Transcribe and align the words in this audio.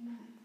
Amen. 0.00 0.35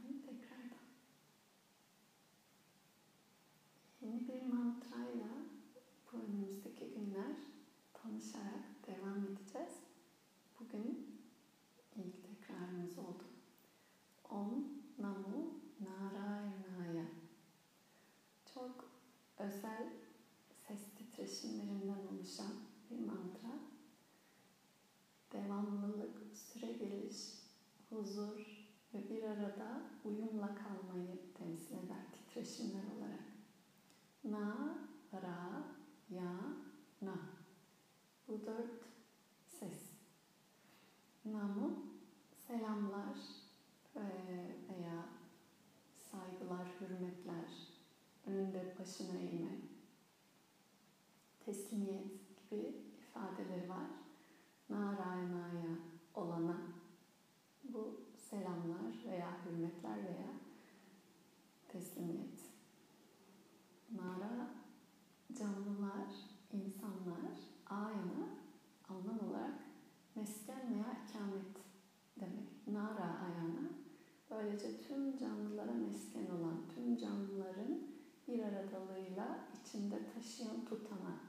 Böylece 74.64 74.88
tüm 74.88 75.18
canlılara 75.18 75.72
mesken 75.72 76.26
olan, 76.26 76.62
tüm 76.76 76.98
canlıların 76.98 77.80
bir 78.28 78.40
aradalığıyla 78.40 79.40
içinde 79.62 80.00
taşıyan 80.14 80.66
tutana 80.66 81.20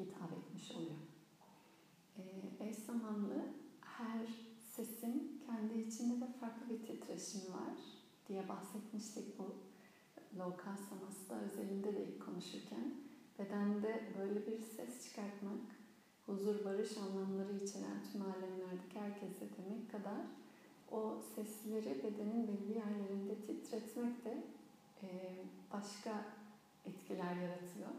hitap 0.00 0.32
etmiş 0.32 0.70
oluyor. 0.72 1.00
Ee, 2.18 2.64
eş 2.64 2.76
zamanlı 2.76 3.44
her 3.80 4.26
sesin 4.76 5.42
kendi 5.46 5.78
içinde 5.78 6.20
de 6.20 6.32
farklı 6.40 6.68
bir 6.70 6.86
titreşimi 6.86 7.54
var 7.54 7.74
diye 8.28 8.48
bahsetmiştik 8.48 9.38
bu 9.38 9.54
Loka 10.38 10.76
Samas'ta 10.76 11.40
özelinde 11.40 11.94
de 11.94 12.04
ilk 12.04 12.26
konuşurken. 12.26 12.94
Bedende 13.38 14.12
böyle 14.18 14.46
bir 14.46 14.58
ses 14.58 15.08
çıkartmak, 15.08 15.60
huzur, 16.26 16.64
barış 16.64 16.96
anlamları 16.96 17.56
içeren 17.64 18.02
tüm 18.12 18.22
alemlerdeki 18.22 19.00
herkese 19.00 19.48
demek 19.56 19.90
kadar 19.90 20.20
o 20.90 21.18
sesleri 21.34 22.02
bedenin 22.02 22.48
belli 22.48 22.78
yerlerinde 22.78 23.34
titretmek 23.46 24.24
de 24.24 24.42
başka 25.72 26.24
etkiler 26.86 27.36
yaratıyor. 27.36 27.90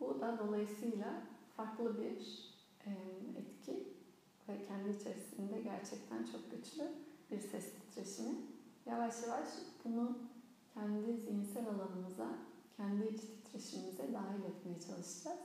Bu 0.00 0.20
da 0.20 0.38
dolayısıyla 0.38 1.22
farklı 1.56 1.98
bir 1.98 2.50
etki 3.36 3.88
ve 4.48 4.66
kendi 4.66 4.88
içerisinde 4.88 5.60
gerçekten 5.60 6.24
çok 6.32 6.50
güçlü 6.50 6.88
bir 7.30 7.40
ses 7.40 7.72
titreşimi. 7.72 8.34
Yavaş 8.86 9.22
yavaş 9.22 9.48
bunu 9.84 10.18
kendi 10.74 11.16
zihinsel 11.16 11.68
alanımıza, 11.68 12.28
kendi 12.76 13.06
iç 13.06 13.20
titreşimimize 13.20 14.12
dahil 14.12 14.44
etmeye 14.44 14.80
çalışacağız. 14.80 15.40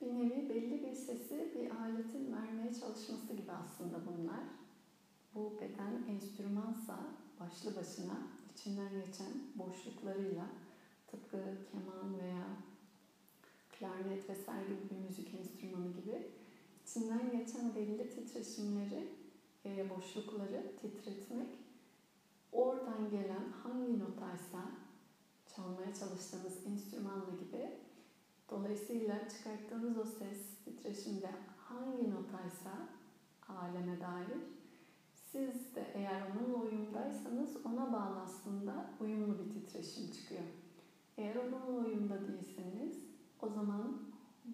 Bir 0.00 0.06
nevi 0.06 0.48
belli 0.48 0.82
bir 0.82 0.94
sesi 0.94 1.52
bir 1.54 1.70
aletin 1.70 2.32
vermeye 2.32 2.74
çalışması 2.74 3.32
gibi 3.32 3.52
aslında 3.52 3.96
bunlar. 4.06 4.40
Bu 5.34 5.52
beden 5.60 6.14
enstrümansa 6.14 6.98
başlı 7.40 7.76
başına 7.76 8.16
içinden 8.54 8.88
geçen 9.06 9.32
boşluklarıyla 9.54 10.46
tıpkı 11.06 11.38
keman 11.72 12.18
veya 12.18 12.46
klarnet 13.78 14.30
vesaire 14.30 14.74
gibi 14.74 14.90
bir 14.90 15.08
müzik 15.08 15.34
enstrümanı 15.34 15.92
gibi 15.92 16.28
içinden 16.84 17.30
geçen 17.30 17.74
belli 17.74 18.10
titreşimleri, 18.10 19.08
e, 19.64 19.90
boşlukları 19.90 20.72
titretmek, 20.80 21.48
oradan 22.52 23.10
gelen 23.10 23.52
hangi 23.62 23.98
notaysa 23.98 24.70
çalmaya 25.46 25.94
çalıştığınız 25.94 26.66
enstrümanla 26.66 27.30
gibi 27.30 27.70
dolayısıyla 28.50 29.28
çıkarttığınız 29.28 29.98
o 29.98 30.04
ses 30.04 30.38
titreşimde 30.64 31.30
hangi 31.56 32.10
notaysa 32.10 32.88
aleme 33.48 34.00
dair 34.00 34.61
siz 35.32 35.74
de 35.74 35.86
eğer 35.94 36.22
onunla 36.30 36.58
uyumdaysanız 36.58 37.66
ona 37.66 37.92
bağlı 37.92 38.20
aslında 38.20 38.90
uyumlu 39.00 39.38
bir 39.38 39.50
titreşim 39.50 40.10
çıkıyor. 40.10 40.42
Eğer 41.18 41.36
onunla 41.36 41.86
uyumda 41.86 42.28
değilseniz 42.28 43.04
o 43.42 43.48
zaman 43.48 43.98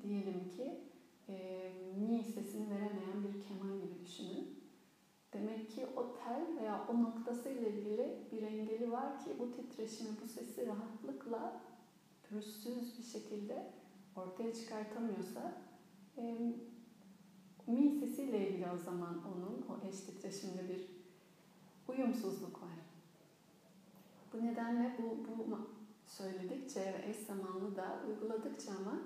diyelim 0.02 0.50
ki 0.56 0.80
e, 1.28 1.72
mi 1.98 2.24
sesini 2.24 2.70
veremeyen 2.70 3.24
bir 3.24 3.42
keman 3.42 3.80
gibi 3.80 4.06
düşünün. 4.06 4.58
Demek 5.32 5.70
ki 5.70 5.86
o 5.96 6.14
tel 6.14 6.56
veya 6.60 6.86
o 6.88 7.02
noktası 7.02 7.48
ile 7.48 7.70
ilgili 7.70 8.28
bir 8.32 8.42
engeli 8.42 8.92
var 8.92 9.24
ki 9.24 9.30
bu 9.38 9.52
titreşimi, 9.52 10.10
bu 10.22 10.26
sesi 10.26 10.66
rahatlıkla 10.66 11.60
pürüzsüz 12.22 12.98
bir 12.98 13.04
şekilde 13.04 13.72
ortaya 14.16 14.54
çıkartamıyorsa 14.54 15.52
e, 16.18 16.52
mi 17.68 18.00
sesiyle 18.00 18.48
ilgili 18.48 18.70
o 18.70 18.76
zaman 18.76 19.22
onun 19.24 19.66
o 19.68 19.88
eş 19.88 20.00
titreşimli 20.00 20.68
bir 20.68 20.88
uyumsuzluk 21.88 22.62
var. 22.62 22.78
Bu 24.32 24.46
nedenle 24.46 24.96
bu, 24.98 25.26
bu 25.28 25.68
söyledikçe 26.06 26.80
ve 26.80 27.10
eş 27.10 27.16
zamanlı 27.16 27.76
da 27.76 28.00
uyguladıkça 28.08 28.72
ama 28.72 29.00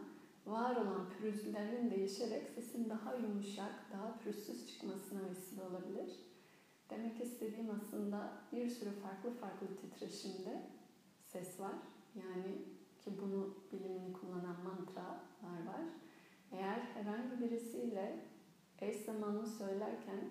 var 0.46 0.76
olan 0.76 1.10
pürüzlerin 1.10 1.90
değişerek 1.90 2.48
sesin 2.54 2.90
daha 2.90 3.14
yumuşak, 3.14 3.72
daha 3.92 4.18
pürüzsüz 4.18 4.72
çıkmasına 4.72 5.20
vesile 5.30 5.62
olabilir. 5.62 6.10
Demek 6.90 7.20
istediğim 7.20 7.70
aslında 7.70 8.32
bir 8.52 8.70
sürü 8.70 8.90
farklı 8.90 9.30
farklı 9.30 9.66
titreşimde 9.76 10.62
ses 11.22 11.60
var. 11.60 11.74
Yani 12.14 12.58
ki 13.04 13.10
bunu 13.22 13.54
bilimini 13.72 14.12
kullanan 14.12 14.56
mantralar 14.64 15.66
var. 15.66 15.84
Eğer 16.52 16.80
herhangi 16.80 17.40
birisiyle 17.40 18.31
eş 18.82 18.96
zamanlı 18.96 19.46
söylerken 19.46 20.30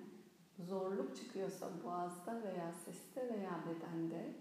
zorluk 0.60 1.16
çıkıyorsa 1.16 1.70
boğazda 1.84 2.44
veya 2.44 2.74
seste 2.86 3.30
veya 3.34 3.64
bedende 3.68 4.36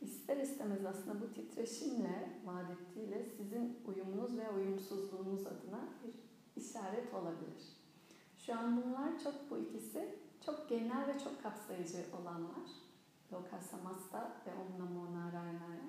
ister 0.00 0.36
istemez 0.36 0.84
aslında 0.84 1.20
bu 1.20 1.32
titreşimle, 1.34 2.40
vaat 2.44 2.70
ettiğiyle 2.70 3.24
sizin 3.24 3.78
uyumunuz 3.86 4.36
ve 4.36 4.50
uyumsuzluğunuz 4.50 5.46
adına 5.46 5.88
bir 6.04 6.14
işaret 6.62 7.14
olabilir. 7.14 7.62
Şu 8.36 8.58
an 8.58 8.82
bunlar 8.82 9.22
çok 9.24 9.50
bu 9.50 9.58
ikisi 9.58 10.18
çok 10.46 10.68
genel 10.68 11.06
ve 11.08 11.18
çok 11.18 11.42
kapsayıcı 11.42 12.04
olanlar. 12.20 12.70
Loka 13.32 13.60
Samasta 13.60 14.36
ve 14.46 14.50
Om 14.50 14.78
Namo 14.78 15.14
Narayana'ya. 15.14 15.84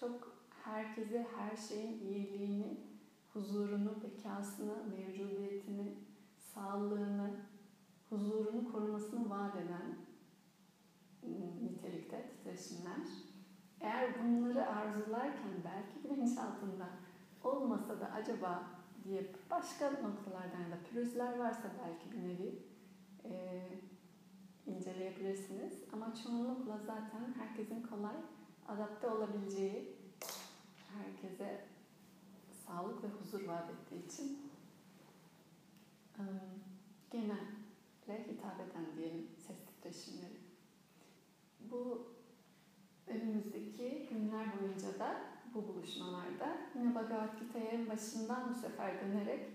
Çok 0.00 0.36
herkese 0.64 1.26
her 1.36 1.56
şeyin 1.56 2.00
iyiliğini, 2.00 2.80
huzurunu, 3.32 3.94
bekasını, 4.02 4.74
mevcudiyetini, 4.84 5.94
sağlığını, 6.58 7.30
huzurunu 8.10 8.72
korumasını 8.72 9.30
vaat 9.30 9.56
eden 9.56 9.96
nitelikte 11.62 12.26
titreşimler. 12.26 13.06
Eğer 13.80 14.10
bunları 14.22 14.66
arzularken 14.66 15.52
belki 15.64 16.04
bilinçaltında 16.04 16.88
olmasa 17.44 18.00
da 18.00 18.06
acaba 18.06 18.62
diye 19.04 19.32
başka 19.50 19.90
noktalardan 19.90 20.70
da 20.72 20.78
pürüzler 20.90 21.38
varsa 21.38 21.70
belki 21.84 22.12
bir 22.12 22.28
nevi 22.28 22.62
e, 23.24 23.62
inceleyebilirsiniz. 24.66 25.84
Ama 25.92 26.14
çoğunlukla 26.14 26.78
zaten 26.78 27.34
herkesin 27.38 27.82
kolay 27.82 28.16
adapte 28.68 29.06
olabileceği, 29.06 29.96
herkese 30.96 31.64
sağlık 32.66 33.04
ve 33.04 33.08
huzur 33.08 33.48
vaat 33.48 33.70
ettiği 33.70 34.06
için 34.06 34.38
e, 36.18 36.24
genelle 37.10 38.26
hitap 38.28 38.60
eden 38.60 38.96
diyelim 38.96 39.26
ses 39.46 39.56
titreşimleri. 39.66 40.36
Bu 41.60 42.06
önümüzdeki 43.06 44.08
günler 44.10 44.46
boyunca 44.60 44.98
da 44.98 45.20
bu 45.54 45.68
buluşmalarda 45.68 46.56
yine 46.74 46.94
Bhagavad 46.94 47.40
Gita'ya 47.40 47.88
başından 47.88 48.50
bu 48.50 48.54
sefer 48.54 49.00
dönerek 49.00 49.46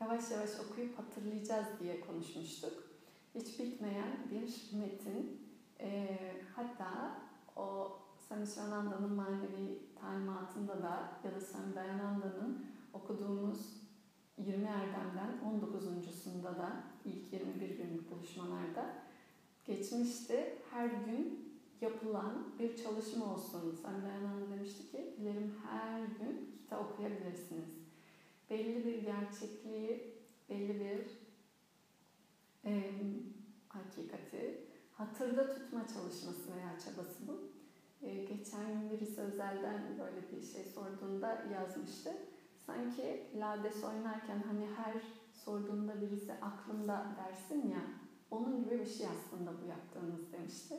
yavaş 0.00 0.30
yavaş 0.30 0.50
okuyup 0.60 0.98
hatırlayacağız 0.98 1.66
diye 1.80 2.00
konuşmuştuk. 2.00 2.72
Hiç 3.34 3.58
bitmeyen 3.58 4.16
bir 4.30 4.78
metin. 4.78 5.40
E, 5.80 6.18
hatta 6.56 7.20
o 7.56 7.98
Sami 8.28 8.46
Shivananda'nın 8.46 9.12
manevi 9.12 9.78
talimatında 10.00 10.82
da 10.82 11.12
ya 11.24 11.34
da 11.34 11.40
Sami 11.40 11.74
Dayananda'nın 11.74 12.66
okuduğumuz 12.92 13.80
20 14.38 14.64
erdemden 14.64 15.38
19.sunda 16.50 16.58
da 16.58 16.82
ilk 17.04 17.32
21 17.32 17.68
günlük 17.68 18.10
buluşmalarda 18.10 18.94
geçmişte 19.66 20.58
her 20.70 20.86
gün 20.86 21.50
yapılan 21.80 22.58
bir 22.58 22.76
çalışma 22.76 23.34
olsun. 23.34 23.78
Sami 23.82 24.02
Dayananda 24.02 24.50
demişti 24.50 24.90
ki 24.90 25.14
dilerim 25.18 25.54
her 25.70 26.00
gün 26.00 26.56
kitap 26.62 26.92
okuyabilirsiniz. 26.92 27.68
Belli 28.50 28.84
bir 28.86 29.02
gerçekliği, 29.02 30.14
belli 30.48 30.80
bir 30.80 31.06
e, 32.70 32.92
hakikati 33.68 34.60
hatırda 34.92 35.54
tutma 35.54 35.86
çalışması 35.86 36.56
veya 36.56 36.78
çabası 36.78 37.28
bu. 37.28 37.50
E, 38.06 38.24
geçen 38.24 38.66
gün 38.66 38.90
birisi 38.90 39.20
özelden 39.20 39.82
böyle 39.98 40.32
bir 40.32 40.46
şey 40.46 40.64
sorduğunda 40.64 41.46
yazmıştı. 41.52 42.12
Sanki 42.66 43.26
lades 43.36 43.84
oynarken 43.84 44.42
hani 44.48 44.66
her 44.76 45.02
sorduğunda 45.44 46.00
birisi 46.00 46.32
aklımda 46.32 47.06
dersin 47.16 47.70
ya, 47.70 47.80
onun 48.30 48.64
gibi 48.64 48.80
bir 48.80 48.86
şey 48.86 49.06
aslında 49.06 49.62
bu 49.62 49.66
yaptığınız 49.66 50.32
demişti. 50.32 50.74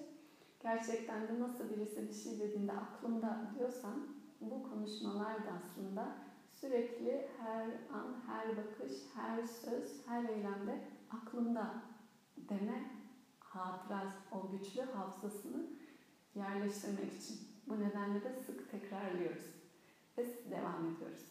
Gerçekten 0.60 1.28
de 1.28 1.40
nasıl 1.40 1.70
birisi 1.70 2.10
bir 2.10 2.14
şey 2.14 2.40
dediğinde 2.40 2.72
aklımda 2.72 3.52
diyorsan 3.56 4.08
bu 4.42 4.64
konuşmalar 4.70 5.36
da 5.46 5.52
aslında 5.64 6.16
sürekli 6.54 7.28
her 7.38 7.66
an, 7.94 8.16
her 8.28 8.58
bakış, 8.58 8.92
her 9.16 9.48
söz, 9.48 10.08
her 10.08 10.30
eylemde 10.30 10.80
aklımda 11.12 11.74
deme 12.38 12.92
hatıras, 13.40 14.14
o 14.32 14.52
güçlü 14.52 14.82
hafızasını 14.82 15.68
yerleştirmek 16.36 17.14
için. 17.14 17.38
Bu 17.68 17.80
nedenle 17.80 18.24
de 18.24 18.34
sık 18.46 18.72
tekrarlıyoruz 18.72 19.46
ve 20.18 20.26
devam 20.52 20.86
ediyoruz. 20.86 21.26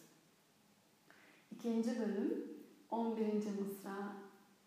İkinci 1.51 1.99
bölüm 1.99 2.60
11. 2.91 3.33
mısra'yı 3.59 4.61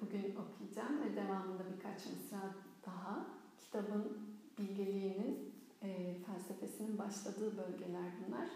bugün 0.00 0.36
okuyacağım 0.36 1.02
ve 1.02 1.16
devamında 1.16 1.62
birkaç 1.76 2.06
mısra 2.06 2.54
daha. 2.86 3.26
Kitabın 3.58 4.18
bilgeliğinin 4.58 5.54
e, 5.82 6.14
felsefesinin 6.26 6.98
başladığı 6.98 7.58
bölgeler 7.58 8.12
bunlar. 8.26 8.48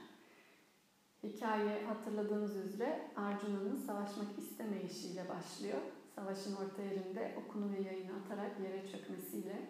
Hikaye 1.23 1.85
hatırladığınız 1.85 2.57
üzere 2.57 3.11
Arjuna'nın 3.17 3.77
savaşmak 3.77 4.39
istemeyişiyle 4.39 5.29
başlıyor. 5.29 5.79
Savaşın 6.15 6.57
orta 6.57 6.83
yerinde 6.83 7.35
okunu 7.45 7.73
ve 7.73 7.81
yayını 7.81 8.13
atarak 8.25 8.61
yere 8.61 8.89
çökmesiyle 8.89 9.69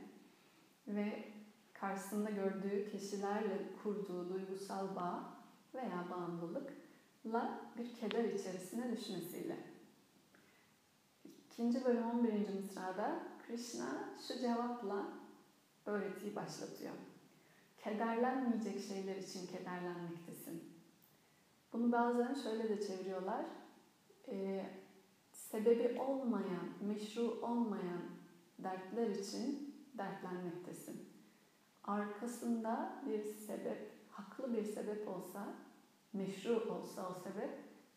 ve 0.89 1.25
karşısında 1.73 2.31
gördüğü 2.31 2.91
kişilerle 2.91 3.71
kurduğu 3.83 4.29
duygusal 4.29 4.97
bağ 4.97 5.35
veya 5.75 6.05
bağımlılıkla 7.25 7.61
bir 7.79 7.95
keder 7.95 8.25
içerisine 8.25 8.97
düşmesiyle. 8.97 9.57
İkinci 11.51 11.85
bölüm 11.85 12.11
11. 12.11 12.33
mısrada 12.55 13.23
Krishna 13.47 14.15
şu 14.29 14.39
cevapla 14.39 15.09
öğretiyi 15.87 16.37
başlatıyor. 16.37 16.95
Kederlenmeyecek 17.79 18.81
şeyler 18.81 19.17
için 19.17 19.47
kederlenmektesin. 19.47 20.63
Bunu 21.73 21.93
bazen 21.93 22.35
şöyle 22.35 22.69
de 22.69 22.87
çeviriyorlar. 22.87 23.45
Ee, 24.29 24.67
sebebi 25.33 26.01
olmayan, 26.01 26.69
meşru 26.81 27.23
olmayan 27.43 28.03
dertler 28.59 29.11
için 29.11 29.75
dertlenmektesin. 29.99 31.09
Arkasında 31.85 33.03
bir 33.07 33.25
sebep, 33.25 33.93
haklı 34.11 34.53
bir 34.53 34.65
sebep 34.65 35.09
olsa, 35.09 35.55
meşru 36.15 36.67
olsa 36.69 37.11
o 37.11 37.13
sebep, 37.13 37.51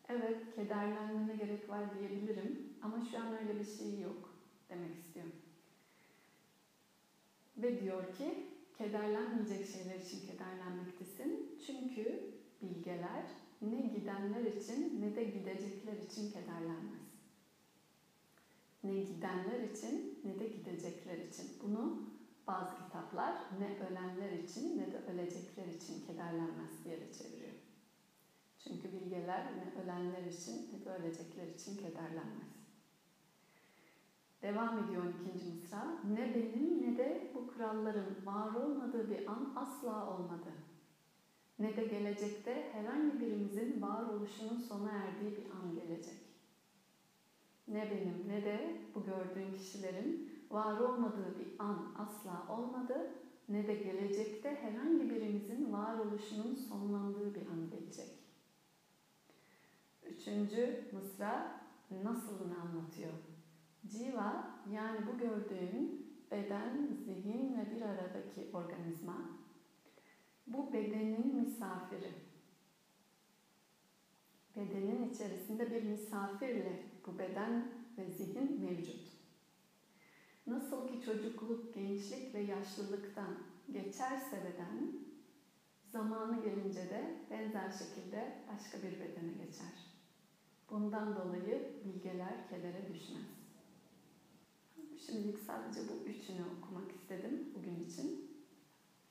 evet 0.08 0.54
kederlenmene 0.54 1.36
gerek 1.36 1.68
var 1.68 1.94
diyebilirim 1.94 2.58
ama 2.82 3.00
şu 3.00 3.18
an 3.18 3.32
öyle 3.32 3.58
bir 3.58 3.64
şey 3.64 4.00
yok 4.00 4.34
demek 4.70 4.94
istiyorum. 4.94 5.32
Ve 7.56 7.78
diyor 7.78 8.12
ki, 8.12 8.34
kederlenmeyecek 8.78 9.64
şeyler 9.64 9.94
için 9.94 10.20
kederlenmektesin. 10.20 11.56
Çünkü 11.58 12.20
bilgeler 12.62 13.24
ne 13.62 13.82
gidenler 13.82 14.44
için 14.44 15.00
ne 15.00 15.14
de 15.14 15.24
gidecekler 15.24 15.96
için 15.96 16.26
kederlenmez. 16.26 17.18
Ne 18.84 18.96
gidenler 18.96 19.60
için 19.60 20.20
ne 20.24 20.38
de 20.38 20.46
gidecekler 20.46 21.18
için. 21.18 21.46
Bunu 21.62 21.92
bazı 22.46 22.74
kitaplar 22.74 23.34
ne 23.50 23.76
ölenler 23.80 24.30
için 24.30 24.78
ne 24.78 24.92
de 24.92 24.98
ölecekler 25.06 25.66
için 25.66 25.98
kederlenmez 26.00 26.84
diye 26.84 27.00
de 27.00 27.10
çeviriyor. 27.10 27.37
Çünkü 28.68 28.92
bilgeler 28.92 29.46
ne 29.56 29.82
ölenler 29.82 30.22
için 30.22 30.68
de 30.84 30.90
ölecekler 30.90 31.46
için 31.46 31.76
kederlenmez. 31.76 32.58
Devam 34.42 34.84
ediyor 34.84 35.02
ikinci 35.20 35.54
mısra. 35.54 35.84
Ne 36.16 36.34
benim 36.34 36.82
ne 36.82 36.98
de 36.98 37.30
bu 37.34 37.46
kralların 37.46 38.26
var 38.26 38.54
olmadığı 38.54 39.10
bir 39.10 39.26
an 39.26 39.52
asla 39.56 40.16
olmadı. 40.16 40.52
Ne 41.58 41.76
de 41.76 41.84
gelecekte 41.84 42.72
herhangi 42.72 43.20
birimizin 43.20 43.82
varoluşunun 43.82 44.58
sona 44.58 44.90
erdiği 44.90 45.30
bir 45.30 45.50
an 45.50 45.74
gelecek. 45.74 46.18
Ne 47.68 47.90
benim 47.90 48.28
ne 48.28 48.44
de 48.44 48.80
bu 48.94 49.04
gördüğün 49.04 49.52
kişilerin 49.52 50.32
var 50.50 50.80
olmadığı 50.80 51.38
bir 51.38 51.48
an 51.58 51.94
asla 51.98 52.54
olmadı. 52.54 53.10
Ne 53.48 53.66
de 53.66 53.74
gelecekte 53.74 54.54
herhangi 54.54 55.10
birimizin 55.10 55.72
varoluşunun 55.72 56.54
sonlandığı 56.54 57.34
bir 57.34 57.46
an 57.46 57.70
gelecek. 57.70 58.17
Üçüncü 60.18 60.84
mısra 60.92 61.60
nasılını 61.90 62.60
anlatıyor. 62.60 63.12
Civa 63.86 64.60
yani 64.70 64.98
bu 65.06 65.18
gördüğün 65.18 66.06
beden, 66.30 66.88
zihin 67.04 67.58
ve 67.58 67.70
bir 67.70 67.82
aradaki 67.82 68.50
organizma 68.52 69.16
bu 70.46 70.72
bedenin 70.72 71.34
misafiri. 71.34 72.12
Bedenin 74.56 75.10
içerisinde 75.10 75.70
bir 75.70 75.82
misafirle 75.82 76.82
bu 77.06 77.18
beden 77.18 77.68
ve 77.98 78.10
zihin 78.10 78.64
mevcut. 78.64 79.08
Nasıl 80.46 80.88
ki 80.88 81.00
çocukluk, 81.04 81.74
gençlik 81.74 82.34
ve 82.34 82.40
yaşlılıktan 82.40 83.38
geçerse 83.72 84.36
beden, 84.44 84.92
zamanı 85.92 86.42
gelince 86.42 86.90
de 86.90 87.16
benzer 87.30 87.70
şekilde 87.70 88.34
başka 88.52 88.78
bir 88.78 89.00
bedene 89.00 89.32
geçer. 89.44 89.77
Bundan 90.88 91.16
dolayı 91.16 91.72
bilgeler 91.84 92.48
kedere 92.50 92.82
düşmez. 92.94 93.26
Şimdilik 95.06 95.38
sadece 95.38 95.80
bu 95.88 96.08
üçünü 96.08 96.42
okumak 96.58 96.92
istedim 96.92 97.52
bugün 97.54 97.84
için. 97.84 98.30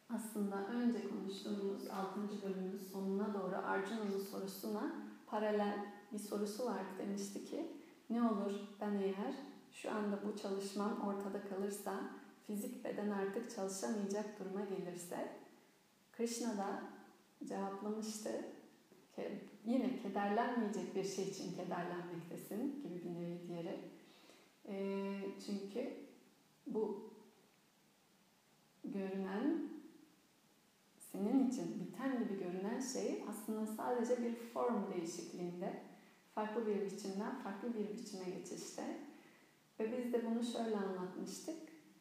Aslında 0.09 0.67
önce 0.67 1.09
konuştuğumuz 1.09 1.87
6. 1.87 2.19
bölümün 2.43 2.77
sonuna 2.77 3.33
doğru 3.33 3.55
Arjuna'nın 3.55 4.19
sorusuna 4.19 4.91
paralel 5.27 5.85
bir 6.11 6.19
sorusu 6.19 6.65
vardı 6.65 6.89
demişti 6.99 7.45
ki 7.45 7.71
ne 8.09 8.21
olur 8.21 8.53
ben 8.81 8.93
eğer 8.93 9.35
şu 9.71 9.91
anda 9.91 10.19
bu 10.25 10.37
çalışmam 10.41 11.01
ortada 11.01 11.49
kalırsa 11.49 12.01
fizik 12.47 12.85
beden 12.85 13.09
artık 13.09 13.55
çalışamayacak 13.55 14.39
duruma 14.39 14.61
gelirse 14.61 15.31
Krishna 16.11 16.57
da 16.57 16.83
cevaplamıştı 17.45 18.45
ki 19.15 19.39
yine 19.67 19.99
kederlenmeyecek 19.99 20.95
bir 20.95 21.03
şey 21.03 21.25
için 21.25 21.55
kederlenmektesin 21.55 22.83
gibi 22.83 23.03
bir 23.05 23.15
nevi 23.15 23.47
diyerek. 23.47 23.79
E, 24.67 24.75
çünkü 25.45 25.93
bu 26.67 27.09
görünen 28.83 29.69
senin 31.11 31.49
için 31.49 31.79
biten 31.79 32.19
gibi 32.19 32.39
görünen 32.39 32.79
şey 32.79 33.23
aslında 33.29 33.65
sadece 33.65 34.23
bir 34.23 34.35
form 34.35 34.93
değişikliğinde 34.93 35.81
farklı 36.35 36.67
bir 36.67 36.91
biçimden 36.91 37.35
farklı 37.43 37.73
bir 37.73 37.97
biçime 37.97 38.25
geçişte 38.29 38.97
ve 39.79 39.97
biz 39.97 40.13
de 40.13 40.25
bunu 40.25 40.43
şöyle 40.43 40.77
anlatmıştık. 40.77 41.55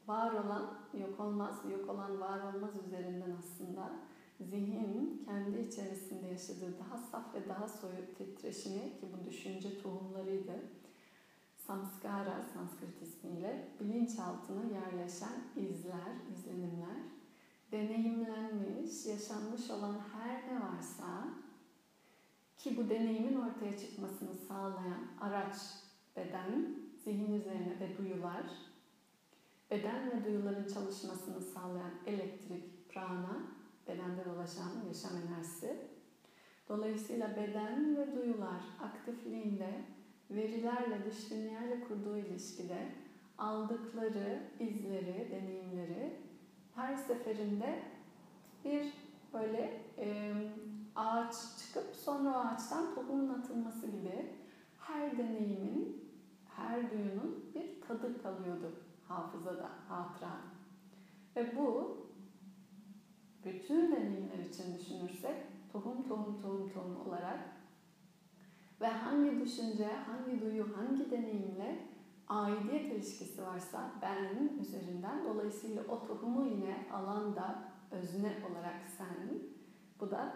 Var 0.07 0.33
olan 0.33 0.79
yok 1.01 1.21
olmaz, 1.21 1.57
yok 1.73 1.91
olan 1.91 2.21
var 2.21 2.55
olmaz 2.55 2.71
üzerinden 2.87 3.37
aslında 3.39 3.91
zihin 4.40 5.23
kendi 5.25 5.59
içerisinde 5.59 6.26
yaşadığı 6.26 6.78
daha 6.78 6.99
saf 6.99 7.35
ve 7.35 7.49
daha 7.49 7.69
soyut 7.69 8.19
titreşimi 8.19 8.81
ki 8.81 9.07
bu 9.12 9.31
düşünce 9.31 9.83
tohumlarıydı. 9.83 10.52
Samskara, 11.57 12.43
Sanskrit 12.55 13.02
ismiyle 13.02 13.69
bilinçaltına 13.81 14.62
yerleşen 14.64 15.43
izler, 15.57 16.12
izlenimler, 16.33 16.97
deneyimlenmiş, 17.73 19.07
yaşanmış 19.07 19.71
olan 19.71 19.99
her 20.12 20.55
ne 20.55 20.61
varsa 20.61 21.28
ki 22.59 22.76
bu 22.76 22.88
deneyimin 22.88 23.37
ortaya 23.37 23.78
çıkmasını 23.78 24.35
sağlayan 24.35 25.07
araç 25.21 25.57
beden, 26.16 26.76
zihin 27.05 27.33
üzerine 27.33 27.81
ve 27.81 27.99
duyular, 27.99 28.47
beden 29.71 30.11
ve 30.11 30.25
duyuların 30.25 30.69
çalışmasını 30.69 31.43
sağlayan 31.43 31.93
elektrik, 32.07 32.88
prana, 32.88 33.56
bedende 33.88 34.25
dolaşan 34.25 34.71
yaşam 34.88 35.12
enerjisi. 35.16 35.76
Dolayısıyla 36.69 37.37
beden 37.37 37.97
ve 37.97 38.16
duyular 38.16 38.61
aktifliğinde 38.83 39.85
verilerle, 40.31 41.05
dış 41.05 41.31
dünyayla 41.31 41.88
kurduğu 41.88 42.16
ilişkide 42.16 42.88
aldıkları 43.38 44.43
izleri, 44.61 45.28
deneyimleri 45.31 46.16
her 46.75 46.97
seferinde 46.97 47.83
bir 48.64 48.93
böyle 49.33 49.81
e, 49.99 50.35
ağaç 50.97 51.35
çıkıp 51.59 51.97
sonra 51.97 52.28
o 52.28 52.38
ağaçtan 52.38 52.95
tohumun 52.95 53.28
atılması 53.28 53.87
gibi 53.87 54.33
her 54.78 55.19
deneyimin, 55.19 56.11
her 56.57 56.90
duyunun 56.90 57.45
bir 57.55 57.81
tadı 57.81 58.23
kalıyordu 58.23 58.73
hafızada, 59.09 59.71
hatırada. 59.88 60.37
Ve 61.37 61.57
bu 61.57 61.97
bütün 63.47 63.93
deneyimler 63.93 64.38
için 64.38 64.79
düşünürsek 64.79 65.37
tohum 65.73 66.09
tohum 66.09 66.43
tohum 66.43 66.71
tohum 66.71 67.09
olarak 67.09 67.38
ve 68.81 68.87
hangi 68.87 69.41
düşünce, 69.41 69.87
hangi 69.87 70.41
duyu, 70.41 70.67
hangi 70.76 71.11
deneyimle 71.11 71.79
aidiyet 72.29 72.93
ilişkisi 72.93 73.43
varsa 73.43 73.91
ben 74.03 74.59
üzerinden 74.61 75.25
dolayısıyla 75.25 75.83
o 75.88 76.07
tohumu 76.07 76.47
yine 76.47 76.87
alanda 76.93 77.62
özne 77.91 78.33
olarak 78.50 78.81
sen 78.99 79.38
bu 80.00 80.11
da 80.11 80.35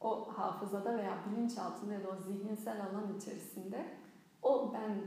o 0.00 0.28
hafızada 0.38 0.98
veya 0.98 1.18
bilinçaltında 1.26 1.94
ya 1.94 2.04
da 2.04 2.08
o 2.08 2.16
zihinsel 2.16 2.80
alan 2.80 3.16
içerisinde 3.16 3.86
o 4.42 4.74
ben 4.74 5.00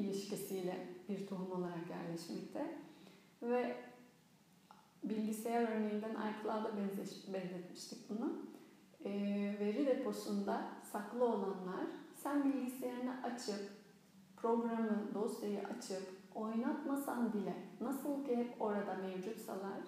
ilişkisiyle 0.00 0.86
bir 1.08 1.26
tohum 1.26 1.52
olarak 1.52 1.90
yerleşmekte. 1.90 2.78
Ve 3.42 3.76
bilgisayar 5.02 5.62
örneğinden 5.62 6.10
iCloud'a 6.10 6.70
benzetmiştik 7.32 8.10
bunu. 8.10 8.32
E, 9.04 9.10
veri 9.60 9.86
deposunda 9.86 10.62
saklı 10.92 11.24
olanlar 11.24 11.86
sen 12.14 12.44
bilgisayarını 12.44 13.22
açıp 13.22 13.70
programı, 14.36 15.14
dosyayı 15.14 15.66
açıp 15.66 16.02
oynatmasan 16.34 17.32
bile 17.32 17.54
nasıl 17.80 18.24
ki 18.24 18.36
hep 18.36 18.62
orada 18.62 18.94
mevcutsalar 18.94 19.80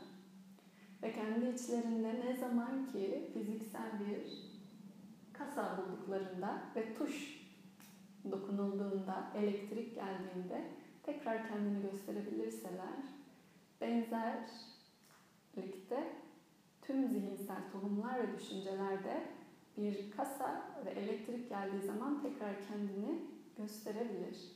ve 1.03 1.13
kendi 1.13 1.47
içlerinde 1.47 2.21
ne 2.27 2.37
zaman 2.37 2.87
ki 2.93 3.31
fiziksel 3.35 4.01
bir 4.01 4.53
kasa 5.33 5.79
bulduklarında 5.79 6.63
ve 6.77 6.95
tuş 6.95 7.43
dokunulduğunda, 8.31 9.33
elektrik 9.35 9.95
geldiğinde 9.95 10.65
tekrar 11.03 11.49
kendini 11.49 11.83
gösterebilirseler 11.83 12.99
benzerlikte 15.57 16.13
tüm 16.83 17.09
zihinsel 17.09 17.71
tohumlar 17.73 18.23
ve 18.23 18.39
düşüncelerde 18.39 19.23
bir 19.77 20.11
kasa 20.11 20.63
ve 20.85 20.91
elektrik 20.91 21.49
geldiği 21.49 21.83
zaman 21.83 22.23
tekrar 22.23 22.57
kendini 22.69 23.23
gösterebilir. 23.57 24.53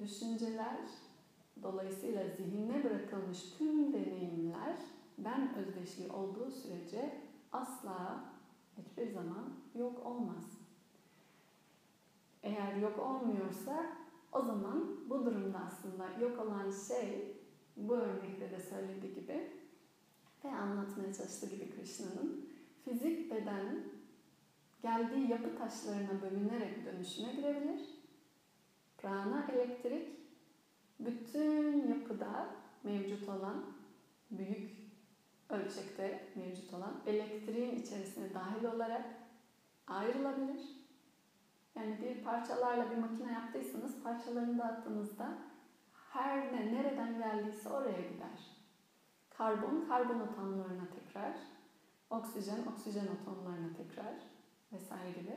Düşünceler 0.00 0.78
dolayısıyla 1.62 2.28
zihinne 2.28 2.84
bırakılmış 2.84 3.52
tüm 3.58 3.92
deneyimler 3.92 4.76
ben 5.18 5.54
özdeşliği 5.54 6.12
olduğu 6.12 6.50
sürece 6.50 7.20
asla 7.52 8.24
hiçbir 8.78 9.12
zaman 9.12 9.54
yok 9.74 10.06
olmaz. 10.06 10.58
Eğer 12.42 12.76
yok 12.76 12.98
olmuyorsa 12.98 13.86
o 14.32 14.42
zaman 14.42 14.96
bu 15.10 15.26
durumda 15.26 15.58
aslında 15.58 16.08
yok 16.20 16.46
olan 16.46 16.70
şey 16.88 17.36
bu 17.76 17.94
örnekte 17.94 18.50
de 18.50 18.60
söylediği 18.60 19.14
gibi 19.14 19.57
ve 20.44 20.48
anlatmaya 20.48 21.14
çalıştığı 21.14 21.46
gibi 21.46 21.70
Krishna'nın 21.76 22.48
fizik 22.84 23.30
beden 23.32 23.84
geldiği 24.82 25.30
yapı 25.30 25.58
taşlarına 25.58 26.22
bölünerek 26.22 26.86
dönüşüme 26.86 27.32
girebilir. 27.32 27.80
Prana 28.98 29.46
elektrik 29.52 30.18
bütün 31.00 31.88
yapıda 31.88 32.46
mevcut 32.84 33.28
olan 33.28 33.64
büyük 34.30 34.78
ölçekte 35.50 36.28
mevcut 36.34 36.74
olan 36.74 37.00
elektriğin 37.06 37.76
içerisine 37.76 38.34
dahil 38.34 38.64
olarak 38.64 39.04
ayrılabilir. 39.86 40.60
Yani 41.74 41.98
bir 42.02 42.24
parçalarla 42.24 42.90
bir 42.90 42.96
makine 42.96 43.32
yaptıysanız 43.32 44.02
parçalarını 44.02 44.58
dağıttığınızda 44.58 45.38
her 46.12 46.52
ne 46.52 46.72
nereden 46.72 47.18
geldiyse 47.18 47.68
oraya 47.68 48.00
gider. 48.00 48.57
Karbon 49.38 49.84
karbon 49.88 50.20
atomlarına 50.20 50.88
tekrar, 50.94 51.36
oksijen 52.10 52.66
oksijen 52.66 53.06
atomlarına 53.06 53.76
tekrar 53.76 54.14
vesaire 54.72 55.20
gibi. 55.20 55.36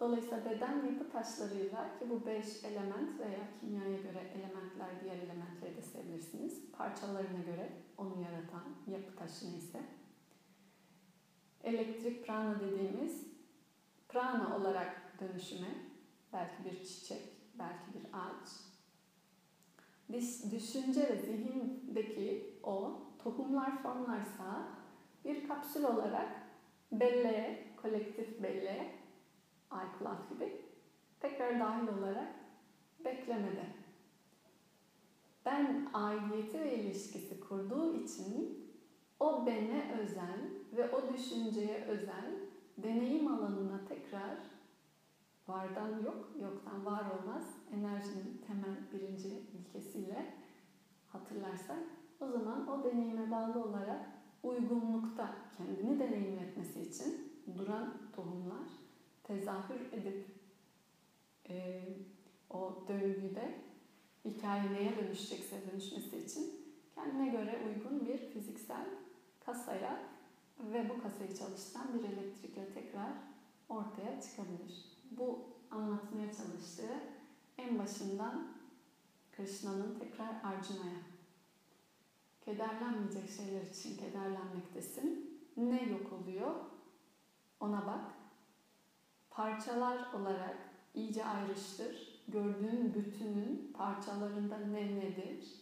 Dolayısıyla 0.00 0.44
beden 0.44 0.86
yapı 0.86 1.10
taşlarıyla 1.10 1.98
ki 1.98 2.10
bu 2.10 2.26
beş 2.26 2.64
element 2.64 3.20
veya 3.20 3.40
kimyaya 3.60 3.96
göre 3.96 4.32
elementler 4.34 4.88
diğer 5.04 5.16
elementleri 5.16 5.76
de 5.76 5.82
sevebilirsiniz. 5.82 6.72
Parçalarına 6.72 7.38
göre 7.38 7.72
onu 7.96 8.22
yaratan 8.22 8.64
yapı 8.86 9.16
taşı 9.16 9.52
neyse. 9.52 9.80
Elektrik 11.64 12.26
prana 12.26 12.60
dediğimiz 12.60 13.26
prana 14.08 14.56
olarak 14.56 15.20
dönüşüme 15.20 15.74
belki 16.32 16.64
bir 16.64 16.84
çiçek, 16.84 17.22
belki 17.58 17.94
bir 17.94 18.04
ağaç. 18.12 18.48
Düşünce 20.52 21.08
ve 21.08 21.16
zihindeki 21.16 22.58
o 22.62 23.07
tohumlar 23.24 23.82
formlarsa 23.82 24.68
bir 25.24 25.48
kapsül 25.48 25.84
olarak 25.84 26.28
belleğe, 26.92 27.74
kolektif 27.82 28.42
belleğe 28.42 28.92
iCloud 29.66 30.30
gibi 30.30 30.62
tekrar 31.20 31.60
dahil 31.60 31.88
olarak 31.88 32.34
beklemede. 33.04 33.66
Ben 35.44 35.88
aidiyeti 35.94 36.60
ve 36.60 36.78
ilişkisi 36.78 37.40
kurduğu 37.40 37.94
için 37.94 38.64
o 39.20 39.46
bene 39.46 39.94
özel 40.00 40.40
ve 40.76 40.90
o 40.90 41.12
düşünceye 41.12 41.84
özel 41.84 42.34
deneyim 42.78 43.32
alanına 43.32 43.80
tekrar 43.88 44.38
vardan 45.48 46.02
yok, 46.02 46.30
yoktan 46.42 46.86
var 46.86 47.04
olmaz 47.10 47.44
enerjinin 47.72 48.42
temel 48.46 48.76
birinci 48.92 49.28
ilkesiyle 49.28 50.34
hatırlarsak 51.08 51.97
o 52.20 52.28
zaman 52.28 52.68
o 52.68 52.84
deneyime 52.84 53.30
bağlı 53.30 53.64
olarak 53.64 54.00
uygunlukta 54.42 55.34
kendini 55.56 55.98
deneyimletmesi 55.98 56.80
için 56.80 57.32
duran 57.58 57.94
tohumlar 58.16 58.68
tezahür 59.22 59.80
edip 59.92 60.26
e, 61.48 61.82
o 62.50 62.84
döngüde 62.88 63.54
hikaye 64.24 64.96
dönüşecekse 64.96 65.70
dönüşmesi 65.70 66.18
için 66.18 66.68
kendine 66.94 67.28
göre 67.28 67.58
uygun 67.66 68.06
bir 68.06 68.18
fiziksel 68.18 68.86
kasaya 69.46 70.00
ve 70.60 70.90
bu 70.90 71.02
kasayı 71.02 71.34
çalıştıran 71.34 71.88
bir 71.94 72.04
elektrikle 72.04 72.74
tekrar 72.74 73.12
ortaya 73.68 74.20
çıkabilir. 74.20 74.84
Bu 75.10 75.40
anlatmaya 75.70 76.32
çalıştığı 76.32 77.00
en 77.58 77.78
başından 77.78 78.48
Krishna'nın 79.36 79.98
tekrar 79.98 80.28
Arjuna'ya 80.28 81.17
kederlenmeyecek 82.48 83.30
şeyler 83.30 83.62
için 83.62 83.96
kederlenmektesin. 83.96 85.40
Ne 85.56 85.82
yok 85.82 86.12
oluyor? 86.12 86.54
Ona 87.60 87.86
bak 87.86 88.04
parçalar 89.30 90.12
olarak 90.12 90.56
iyice 90.94 91.24
ayrıştır. 91.24 92.22
Gördüğün 92.28 92.94
bütünün 92.94 93.72
parçalarında 93.76 94.58
ne 94.58 94.96
nedir? 94.96 95.54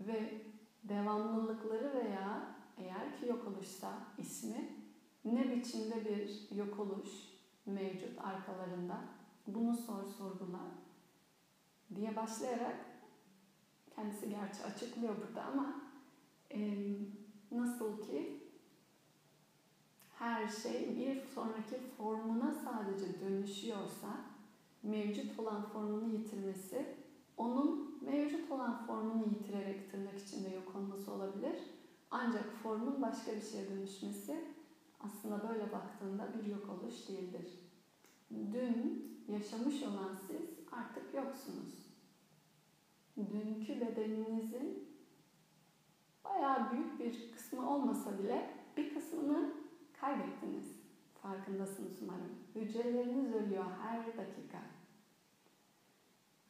Ve 0.00 0.42
devamlılıkları 0.84 1.94
veya 1.94 2.54
eğer 2.76 3.20
ki 3.20 3.26
yok 3.26 3.48
oluşsa 3.48 3.92
ismi 4.18 4.68
ne 5.24 5.56
biçimde 5.56 6.04
bir 6.04 6.56
yok 6.56 6.78
oluş 6.78 7.10
mevcut 7.66 8.18
arkalarında 8.18 9.00
bunu 9.46 9.76
sor 9.76 10.04
sorgula 10.04 10.60
diye 11.94 12.16
başlayarak 12.16 12.76
kendisi 13.94 14.30
gerçi 14.30 14.64
açıklıyor 14.64 15.16
burada 15.16 15.42
ama 15.44 15.87
nasıl 17.50 18.02
ki 18.02 18.40
her 20.18 20.48
şey 20.48 20.96
bir 20.96 21.22
sonraki 21.34 21.76
formuna 21.96 22.54
sadece 22.54 23.20
dönüşüyorsa 23.20 24.08
mevcut 24.82 25.38
olan 25.38 25.62
formunu 25.62 26.14
yitirmesi 26.14 26.86
onun 27.36 27.98
mevcut 28.02 28.50
olan 28.50 28.86
formunu 28.86 29.24
yitirerek 29.26 29.90
tırnak 29.90 30.18
içinde 30.18 30.48
yok 30.48 30.74
olması 30.76 31.12
olabilir. 31.12 31.56
Ancak 32.10 32.52
formun 32.62 33.02
başka 33.02 33.36
bir 33.36 33.42
şeye 33.42 33.70
dönüşmesi 33.70 34.44
aslında 35.00 35.48
böyle 35.48 35.72
baktığında 35.72 36.28
bir 36.34 36.46
yok 36.46 36.68
oluş 36.68 37.08
değildir. 37.08 37.58
Dün 38.30 39.08
yaşamış 39.28 39.82
olan 39.82 40.18
siz 40.26 40.42
artık 40.72 41.14
yoksunuz. 41.14 41.88
dünkü 43.16 43.80
bedeninizin 43.80 44.87
bayağı 46.28 46.72
büyük 46.72 47.00
bir 47.00 47.32
kısmı 47.32 47.70
olmasa 47.70 48.18
bile 48.18 48.50
bir 48.76 48.94
kısmını 48.94 49.52
kaybettiniz. 50.00 50.78
Farkındasınız 51.22 52.02
umarım. 52.02 52.38
Hücreleriniz 52.54 53.34
ölüyor 53.34 53.64
her 53.82 54.06
dakika. 54.06 54.58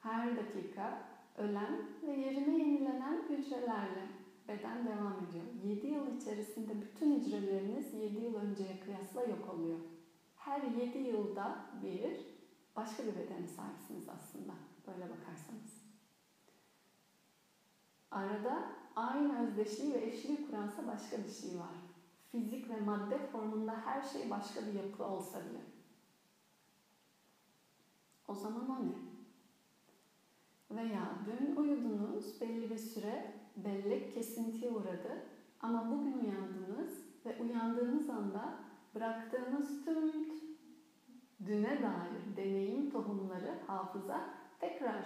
Her 0.00 0.36
dakika 0.36 1.02
ölen 1.38 1.86
ve 2.02 2.12
yerine 2.12 2.58
yenilenen 2.58 3.22
hücrelerle 3.28 4.08
beden 4.48 4.86
devam 4.86 5.16
ediyor. 5.28 5.44
7 5.64 5.86
yıl 5.86 6.16
içerisinde 6.16 6.80
bütün 6.80 7.20
hücreleriniz 7.20 7.94
7 7.94 8.18
yıl 8.18 8.34
önceye 8.34 8.80
kıyasla 8.80 9.22
yok 9.22 9.54
oluyor. 9.54 9.78
Her 10.36 10.62
7 10.62 10.98
yılda 10.98 11.66
bir 11.82 12.20
başka 12.76 13.02
bir 13.02 13.16
bedene 13.16 13.48
sahipsiniz 13.48 14.08
aslında 14.08 14.52
böyle 14.86 15.10
bakarsanız. 15.10 15.88
Arada 18.10 18.72
aynı 18.98 19.46
özdeşliği 19.46 19.94
ve 19.94 20.06
eşliği 20.06 20.46
kuransa 20.46 20.86
başka 20.86 21.18
bir 21.24 21.30
şey 21.30 21.58
var. 21.58 21.74
Fizik 22.32 22.70
ve 22.70 22.80
madde 22.80 23.18
formunda 23.18 23.76
her 23.84 24.02
şey 24.02 24.30
başka 24.30 24.66
bir 24.66 24.72
yapı 24.72 25.04
olsa 25.04 25.40
bile. 25.40 25.60
O 28.28 28.34
zaman 28.34 28.70
o 28.70 28.86
ne? 28.86 29.08
Veya 30.76 31.08
dün 31.26 31.56
uyudunuz 31.56 32.40
belli 32.40 32.70
bir 32.70 32.78
süre 32.78 33.34
bellek 33.56 34.14
kesintiye 34.14 34.70
uğradı 34.70 35.24
ama 35.60 35.90
bugün 35.90 36.12
uyandınız 36.12 36.98
ve 37.26 37.42
uyandığınız 37.42 38.10
anda 38.10 38.54
bıraktığınız 38.94 39.84
tüm 39.84 40.12
düne 41.46 41.82
dair 41.82 42.36
deneyim 42.36 42.90
tohumları 42.90 43.58
hafıza 43.66 44.34
tekrar 44.60 45.04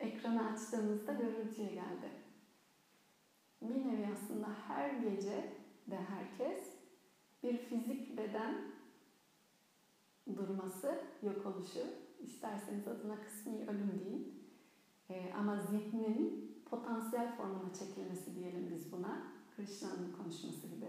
ekranı 0.00 0.50
açtığınızda 0.50 1.12
görüntüye 1.12 1.68
geldi. 1.68 2.25
Bir 3.68 3.88
nevi 3.88 4.08
aslında 4.12 4.46
her 4.68 4.90
gece 4.90 5.52
de 5.86 5.96
herkes 5.96 6.72
bir 7.42 7.58
fizik 7.58 8.16
beden 8.16 8.54
durması, 10.36 11.00
yok 11.22 11.46
oluşu, 11.46 11.80
isterseniz 12.20 12.88
adına 12.88 13.20
kısmi 13.20 13.68
ölüm 13.68 14.00
deyin. 14.04 14.46
Ee, 15.10 15.32
ama 15.38 15.60
zihnin 15.60 16.52
potansiyel 16.70 17.36
formuna 17.36 17.72
çekilmesi 17.74 18.34
diyelim 18.34 18.70
biz 18.70 18.92
buna. 18.92 19.22
Krishna'nın 19.56 20.12
konuşması 20.12 20.66
gibi. 20.66 20.86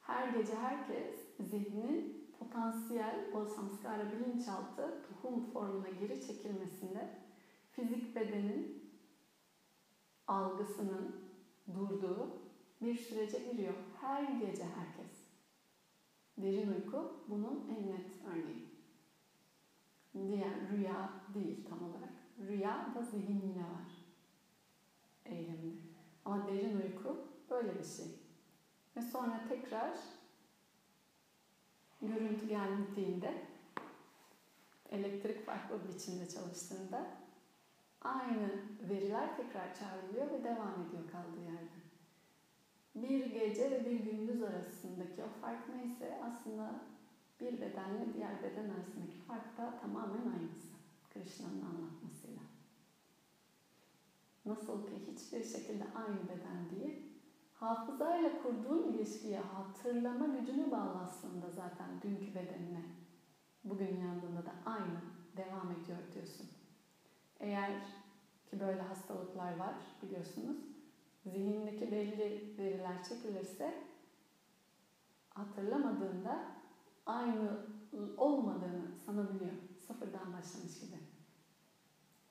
Her 0.00 0.28
gece 0.28 0.54
herkes 0.54 1.14
zihnin 1.40 2.26
potansiyel 2.38 3.30
o 3.34 3.44
samskara 3.44 4.12
bilinçaltı 4.12 5.02
tohum 5.08 5.50
formuna 5.52 5.88
geri 5.88 6.26
çekilmesinde 6.26 7.18
fizik 7.72 8.16
bedenin 8.16 8.90
algısının 10.26 11.25
durduğu 11.74 12.28
bir 12.82 12.94
sürece 12.94 13.38
giriyor. 13.38 13.74
Her 14.00 14.22
gece 14.22 14.64
herkes. 14.64 15.26
Derin 16.38 16.72
uyku 16.72 17.24
bunun 17.28 17.68
en 17.76 17.86
net 17.92 18.06
örneği. 18.26 18.66
Diğer 20.14 20.70
rüya 20.70 21.10
değil 21.34 21.68
tam 21.68 21.82
olarak. 21.82 22.12
Rüya 22.48 22.92
da 22.94 23.02
zihin 23.02 23.42
yine 23.48 23.62
var. 23.62 24.06
Eylemde. 25.24 25.76
Ama 26.24 26.46
derin 26.46 26.80
uyku 26.80 27.18
böyle 27.50 27.78
bir 27.78 27.84
şey. 27.84 28.06
Ve 28.96 29.02
sonra 29.02 29.44
tekrar 29.48 29.98
görüntü 32.02 32.48
geldiğinde 32.48 33.34
elektrik 34.90 35.46
farklı 35.46 35.84
bir 35.84 35.94
biçimde 35.94 36.28
çalıştığında 36.28 37.25
aynı 38.06 38.50
veriler 38.88 39.36
tekrar 39.36 39.74
çağrılıyor 39.74 40.30
ve 40.30 40.44
devam 40.44 40.86
ediyor 40.88 41.10
kaldığı 41.12 41.40
yerde. 41.40 41.76
Bir 42.94 43.26
gece 43.26 43.70
ve 43.70 43.86
bir 43.86 44.00
gündüz 44.00 44.42
arasındaki 44.42 45.22
o 45.22 45.28
fark 45.40 45.68
neyse 45.68 46.20
aslında 46.24 46.80
bir 47.40 47.60
bedenle 47.60 48.14
diğer 48.14 48.42
beden 48.42 48.70
arasındaki 48.70 49.16
fark 49.16 49.58
da 49.58 49.78
tamamen 49.80 50.32
aynısı. 50.32 50.76
Krishna'nın 51.10 51.62
anlatmasıyla. 51.62 52.42
Nasıl 54.46 54.86
ki 54.86 54.94
hiçbir 55.06 55.44
şekilde 55.44 55.84
aynı 55.94 56.28
beden 56.28 56.70
değil, 56.70 57.06
hafızayla 57.54 58.42
kurduğun 58.42 58.92
ilişkiye 58.92 59.40
hatırlama 59.40 60.26
gücünü 60.26 60.70
bağlı 60.70 60.98
aslında 60.98 61.50
zaten 61.50 62.02
dünkü 62.02 62.34
bedenine. 62.34 62.82
Bugün 63.64 63.96
yandığında 63.96 64.46
da 64.46 64.52
aynı 64.64 65.00
devam 65.36 65.70
ediyor 65.70 65.98
diyorsun. 66.14 66.55
Eğer 67.40 67.70
ki 68.50 68.60
böyle 68.60 68.82
hastalıklar 68.82 69.56
var 69.56 69.74
biliyorsunuz. 70.02 70.56
Zihindeki 71.26 71.92
belli 71.92 72.54
veriler 72.58 73.04
çekilirse 73.04 73.74
hatırlamadığında 75.30 76.44
aynı 77.06 77.66
olmadığını 78.16 78.98
sanabiliyor. 79.06 79.52
Sıfırdan 79.86 80.32
başlamış 80.32 80.80
gibi. 80.80 80.96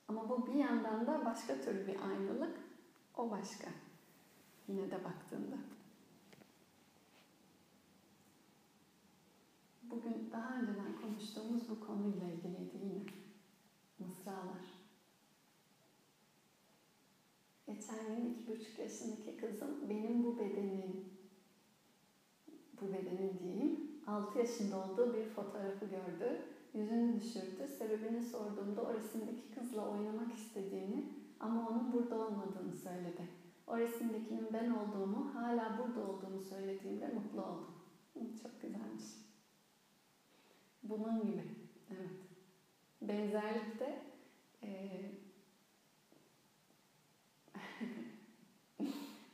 Ama 0.07 0.29
bu 0.29 0.47
bir 0.47 0.53
yandan 0.53 1.07
da 1.07 1.25
başka 1.25 1.61
tür 1.61 1.87
bir 1.87 2.01
aynılık. 2.01 2.59
O 3.17 3.31
başka. 3.31 3.67
Yine 4.67 4.91
de 4.91 5.03
baktığında. 5.03 5.55
Bugün 9.83 10.29
daha 10.31 10.55
önceden 10.55 11.01
konuştuğumuz 11.01 11.69
bu 11.69 11.79
konuyla 11.79 12.27
ilgiliydi 12.27 12.77
yine. 12.83 13.03
Mısralar. 13.99 14.85
Gün 18.07 18.25
iki 18.25 18.47
buçuk 18.47 18.79
yaşındaki 18.79 19.37
kızım 19.37 19.89
benim 19.89 20.23
bu 20.23 20.39
bedenin, 20.39 21.13
bu 22.81 22.93
bedenin 22.93 23.39
diyeyim, 23.39 23.91
altı 24.07 24.39
yaşında 24.39 24.77
olduğu 24.77 25.13
bir 25.13 25.23
fotoğrafı 25.23 25.85
gördü. 25.85 26.41
Yüzünü 26.73 27.21
düşürdü. 27.21 27.67
Sebebini 27.67 28.21
sorduğumda 28.21 28.81
o 28.81 28.93
resimdeki 28.93 29.51
kızla 29.51 29.89
oynamak 29.89 30.33
istediğini 30.33 31.05
ama 31.39 31.69
onun 31.69 31.93
burada 31.93 32.15
olmadığını 32.15 32.73
söyledi. 32.73 33.29
O 33.67 33.77
resimdekinin 33.77 34.53
ben 34.53 34.69
olduğumu, 34.69 35.35
hala 35.35 35.77
burada 35.79 36.11
olduğumu 36.11 36.41
söylediğimde 36.41 37.07
mutlu 37.07 37.41
oldum. 37.41 37.75
Çok 38.43 38.61
güzelmiş. 38.61 39.03
Bunun 40.83 41.25
gibi. 41.25 41.43
Evet. 41.91 42.11
Benzerlikte 43.01 44.01
e, 44.63 45.01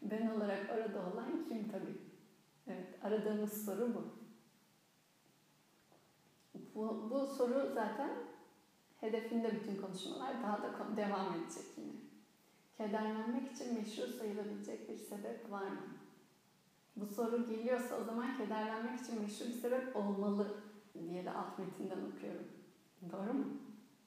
ben 0.01 0.27
olarak 0.27 0.59
orada 0.73 0.99
olan 0.99 1.45
kim 1.49 1.71
tabii. 1.71 1.97
Evet, 2.67 2.87
aradığımız 3.03 3.65
soru 3.65 3.93
bu. 3.93 4.03
Bu, 6.75 7.09
bu 7.09 7.27
soru 7.27 7.71
zaten 7.73 8.09
hedefinde 8.99 9.55
bütün 9.55 9.81
konuşmalar 9.81 10.43
daha 10.43 10.57
da 10.57 10.97
devam 10.97 11.33
edecek 11.33 11.65
yine. 11.77 11.91
Kederlenmek 12.77 13.51
için 13.51 13.73
meşru 13.73 14.07
sayılabilecek 14.07 14.89
bir 14.89 14.97
sebep 14.97 15.51
var 15.51 15.67
mı? 15.67 15.81
Bu 16.95 17.05
soru 17.05 17.47
geliyorsa 17.47 17.95
o 18.01 18.03
zaman 18.03 18.37
kederlenmek 18.37 18.99
için 18.99 19.21
meşru 19.21 19.45
bir 19.45 19.51
sebep 19.51 19.95
olmalı 19.95 20.61
diye 20.93 21.25
de 21.25 21.31
alt 21.31 21.59
metinden 21.59 22.11
okuyorum. 22.11 22.47
Doğru 23.11 23.33
mu? 23.33 23.45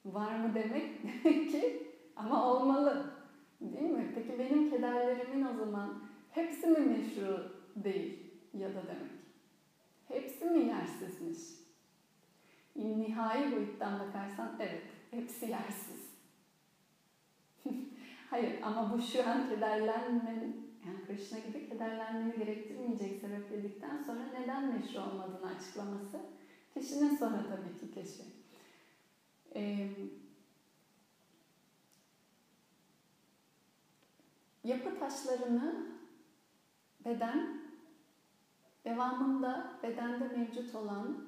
Var 0.05 0.39
mı 0.39 0.55
demek 0.55 1.01
ki 1.51 1.93
ama 2.15 2.51
olmalı. 2.51 3.14
Değil 3.73 3.91
mi? 3.91 4.11
Peki 4.15 4.39
benim 4.39 4.69
kederlerimin 4.69 5.45
o 5.45 5.53
zaman 5.53 6.03
hepsi 6.31 6.67
mi 6.67 6.79
meşru 6.79 7.51
değil 7.75 8.19
ya 8.53 8.69
da 8.69 8.81
demek? 8.87 9.11
Hepsi 10.07 10.45
mi 10.45 10.59
yersizmiş? 10.59 11.39
Nihai 12.75 13.51
boyuttan 13.51 13.99
bakarsan 13.99 14.55
evet, 14.59 14.83
hepsi 15.11 15.45
yersiz. 15.45 16.15
Hayır 18.29 18.61
ama 18.63 18.93
bu 18.93 19.01
şu 19.01 19.29
an 19.29 19.49
kederlenmen, 19.49 20.53
yani 20.85 21.05
Krishna 21.07 21.39
gibi 21.39 21.69
kederlenmeni 21.69 22.37
gerektirmeyecek 22.37 23.21
sebep 23.21 23.51
dedikten 23.51 24.03
sonra 24.03 24.21
neden 24.39 24.73
meşru 24.73 24.99
olmadığını 24.99 25.55
açıklaması 25.55 26.19
kişinin 26.73 27.15
sonra 27.15 27.45
tabii 27.49 27.79
ki 27.79 27.93
keşfi. 27.93 28.23
Ee, 29.55 29.89
yapı 34.65 34.99
taşlarını 34.99 35.85
beden 37.05 37.61
devamında 38.85 39.79
bedende 39.83 40.27
mevcut 40.27 40.75
olan 40.75 41.27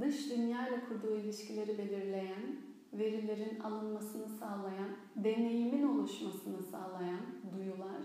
dış 0.00 0.30
dünya 0.30 0.68
ile 0.68 0.84
kurduğu 0.84 1.16
ilişkileri 1.16 1.78
belirleyen, 1.78 2.56
verilerin 2.92 3.60
alınmasını 3.60 4.28
sağlayan, 4.28 4.96
deneyimin 5.16 5.88
oluşmasını 5.88 6.62
sağlayan 6.62 7.20
duyular, 7.52 8.02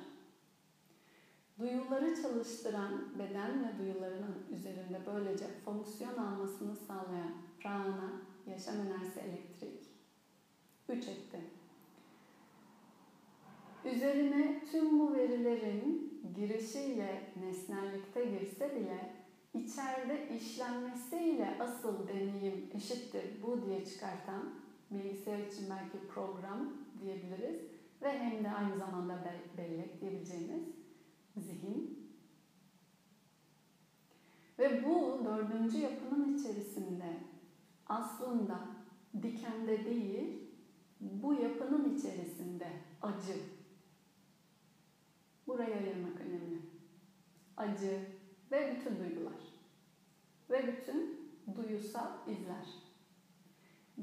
duyuları 1.60 2.22
çalıştıran 2.22 3.20
beden 3.20 3.68
ve 3.68 3.80
duyularının 3.80 4.46
üzerinde 4.52 5.02
böylece 5.06 5.48
fonksiyon 5.66 6.18
almasını 6.18 6.76
sağlayan 6.76 7.34
prana, 7.60 8.12
yaşam 8.48 8.76
enerjisi 8.76 9.20
elektrik, 9.20 9.84
üç 10.90 11.08
etti. 11.08 11.40
Üzerine 13.86 14.62
tüm 14.72 15.00
bu 15.00 15.14
verilerin 15.14 16.22
girişiyle 16.36 17.34
nesnellikte 17.42 18.26
girse 18.26 18.76
bile 18.76 19.14
içeride 19.54 20.36
işlenmesiyle 20.36 21.58
asıl 21.60 22.08
deneyim 22.08 22.70
eşittir 22.74 23.24
bu 23.44 23.66
diye 23.66 23.86
çıkartan 23.86 24.54
bilgisayar 24.92 25.40
için 25.40 25.70
belki 25.70 26.08
program 26.08 26.74
diyebiliriz 27.02 27.62
ve 28.02 28.20
hem 28.20 28.44
de 28.44 28.50
aynı 28.50 28.78
zamanda 28.78 29.26
bellek 29.58 30.02
diyebileceğimiz 30.02 30.64
zihin. 31.38 32.10
Ve 34.60 34.86
bu 34.86 35.26
dördüncü 35.26 35.78
yapının 35.78 36.38
içerisinde 36.38 37.14
aslında 37.88 38.60
dikende 39.22 39.86
değil, 39.86 40.44
bu 41.00 41.34
yapının 41.34 41.98
içerisinde 41.98 42.68
acı. 43.02 43.53
Buraya 45.54 45.78
ayırmak 45.78 46.22
önemli. 46.22 46.62
Acı 47.58 48.06
ve 48.52 48.76
bütün 48.76 49.00
duygular. 49.00 49.42
Ve 50.50 50.68
bütün 50.68 51.30
duyusal 51.56 52.12
izler. 52.28 52.68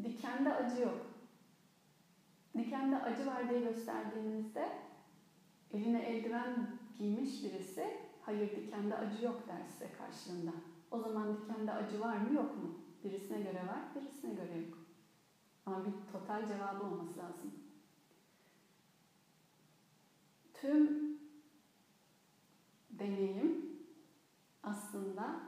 Dikende 0.04 0.54
acı 0.54 0.82
yok. 0.82 1.06
Dikende 2.58 2.96
acı 2.96 3.26
var 3.26 3.50
diye 3.50 3.60
gösterdiğinizde 3.60 4.72
eline 5.72 6.02
eldiven 6.02 6.78
giymiş 6.98 7.44
birisi 7.44 7.96
hayır 8.22 8.56
dikende 8.56 8.96
acı 8.96 9.24
yok 9.24 9.48
der 9.48 9.66
size 9.66 9.92
karşılığında. 9.92 10.52
O 10.90 10.98
zaman 10.98 11.36
dikende 11.36 11.72
acı 11.72 12.00
var 12.00 12.16
mı 12.16 12.34
yok 12.34 12.56
mu? 12.56 12.78
Birisine 13.04 13.38
göre 13.38 13.66
var, 13.66 13.94
birisine 13.94 14.34
göre 14.34 14.58
yok. 14.58 14.78
Ama 15.66 15.84
bir 15.86 15.92
total 16.12 16.48
cevabı 16.48 16.84
olması 16.84 17.18
lazım. 17.18 17.54
Tüm 20.54 21.19
deneyim 23.00 23.66
aslında 24.62 25.40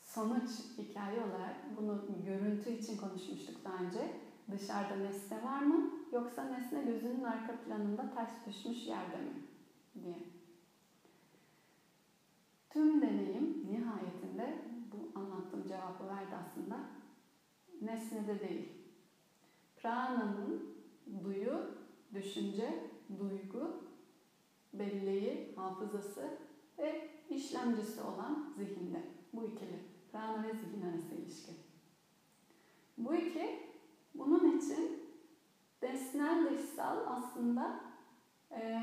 sonuç 0.00 0.50
hikaye 0.78 1.20
olarak 1.20 1.56
bunu 1.76 2.04
görüntü 2.26 2.70
için 2.70 2.96
konuşmuştuk 2.96 3.64
daha 3.64 3.84
önce. 3.84 4.20
Dışarıda 4.50 4.96
nesne 4.96 5.44
var 5.44 5.62
mı 5.62 5.90
yoksa 6.12 6.44
nesne 6.44 6.82
gözünün 6.82 7.24
arka 7.24 7.56
planında 7.56 8.14
ters 8.14 8.46
düşmüş 8.46 8.86
yerde 8.86 9.16
mi 9.16 9.32
diye. 10.02 10.18
Tüm 12.70 13.02
deneyim 13.02 13.66
nihayetinde 13.70 14.58
bu 14.92 15.20
anlattığım 15.20 15.68
cevabı 15.68 16.08
verdi 16.08 16.34
aslında. 16.46 16.80
Nesnede 17.82 18.40
değil. 18.40 18.68
Prana'nın 19.76 20.74
duyu, 21.24 21.74
düşünce, 22.14 22.90
duygu, 23.18 23.84
belleği, 24.74 25.52
hafızası 25.56 26.38
ve 26.82 27.08
işlemcisi 27.30 28.00
olan 28.02 28.52
zihinde. 28.56 29.02
Bu 29.32 29.44
ikili. 29.44 29.78
Prana 30.12 30.44
ve 30.44 30.52
zihin 30.52 30.82
arası 30.90 31.14
ilişki. 31.14 31.52
Bu 32.98 33.14
iki 33.14 33.60
bunun 34.14 34.58
için 34.58 35.02
desnel 35.82 36.50
dışsal 36.50 36.96
aslında 37.06 37.80
e, 38.50 38.82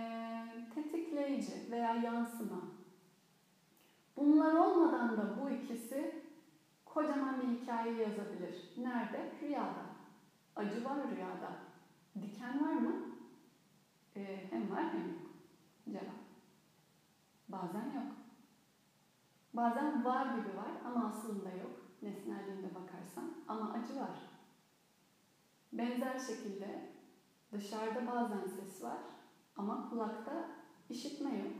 tetikleyici 0.75 1.71
veya 1.71 1.95
yansıma. 1.95 2.61
Bunlar 4.17 4.53
olmadan 4.55 5.17
da 5.17 5.37
bu 5.41 5.49
ikisi 5.49 6.15
kocaman 6.85 7.41
bir 7.41 7.47
hikaye 7.47 7.93
yazabilir. 7.93 8.73
Nerede? 8.77 9.31
Rüyada. 9.41 9.85
Acı 10.55 10.85
var 10.85 10.97
rüyada. 11.11 11.51
Diken 12.21 12.65
var 12.65 12.73
mı? 12.73 12.95
E, 14.15 14.45
hem 14.49 14.71
var 14.71 14.93
hem 14.93 15.07
yok. 15.07 15.19
Cevap. 15.85 16.18
Bazen 17.49 17.85
yok. 17.85 18.11
Bazen 19.53 20.05
var 20.05 20.25
gibi 20.25 20.57
var 20.57 20.71
ama 20.85 21.07
aslında 21.07 21.49
yok. 21.49 21.71
Nesnelliğinde 22.01 22.75
bakarsan. 22.75 23.33
Ama 23.47 23.73
acı 23.73 23.99
var. 23.99 24.19
Benzer 25.73 26.19
şekilde 26.19 26.89
dışarıda 27.51 28.07
bazen 28.07 28.47
ses 28.47 28.83
var 28.83 28.97
ama 29.55 29.89
kulakta 29.89 30.49
işitme 30.89 31.37
yok. 31.37 31.53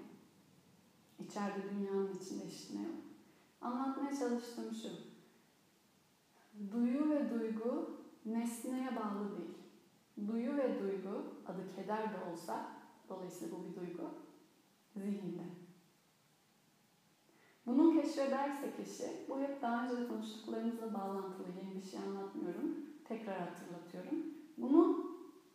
İçeride 1.20 1.70
dünyanın 1.70 2.14
içinde 2.14 2.46
işitme 2.46 2.82
yok. 2.82 2.96
Anlatmaya 3.62 4.18
çalıştığım 4.20 4.74
şu. 4.74 4.90
Duyu 6.72 7.10
ve 7.10 7.30
duygu 7.30 8.00
nesneye 8.26 8.96
bağlı 8.96 9.38
değil. 9.38 9.58
Duyu 10.28 10.58
ve 10.58 10.80
duygu, 10.80 11.24
adı 11.46 11.76
keder 11.76 12.14
de 12.14 12.32
olsa, 12.32 12.72
dolayısıyla 13.10 13.58
bu 13.58 13.70
bir 13.70 13.76
duygu, 13.76 14.10
zihinde. 14.96 15.44
Keşfederse 18.10 18.74
kişi, 18.78 19.08
bu 19.30 19.40
hep 19.40 19.62
daha 19.62 19.90
önce 19.90 20.08
konuştuklarımızla 20.08 20.94
bağlantılı, 20.94 21.48
yeni 21.58 21.82
bir 21.82 21.90
şey 21.90 22.00
anlatmıyorum, 22.00 22.76
tekrar 23.08 23.40
hatırlatıyorum. 23.40 24.26
Bunu 24.58 25.06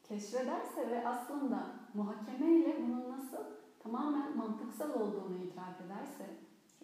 keşfederse 0.08 0.90
ve 0.90 1.08
aslında 1.08 1.66
muhakemeyle 1.94 2.76
bunun 2.82 3.18
nasıl 3.18 3.44
tamamen 3.78 4.36
mantıksal 4.36 5.00
olduğunu 5.00 5.36
itiraf 5.44 5.80
ederse, 5.86 6.26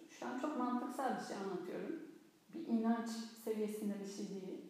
şu 0.09 0.25
an 0.25 0.39
çok 0.39 0.57
mantıksal 0.57 1.19
bir 1.19 1.25
şey 1.25 1.37
anlatıyorum, 1.37 1.95
bir 2.53 2.67
inanç 2.67 3.09
seviyesinde 3.43 3.93
bir 3.99 4.11
şey 4.11 4.29
değil. 4.29 4.61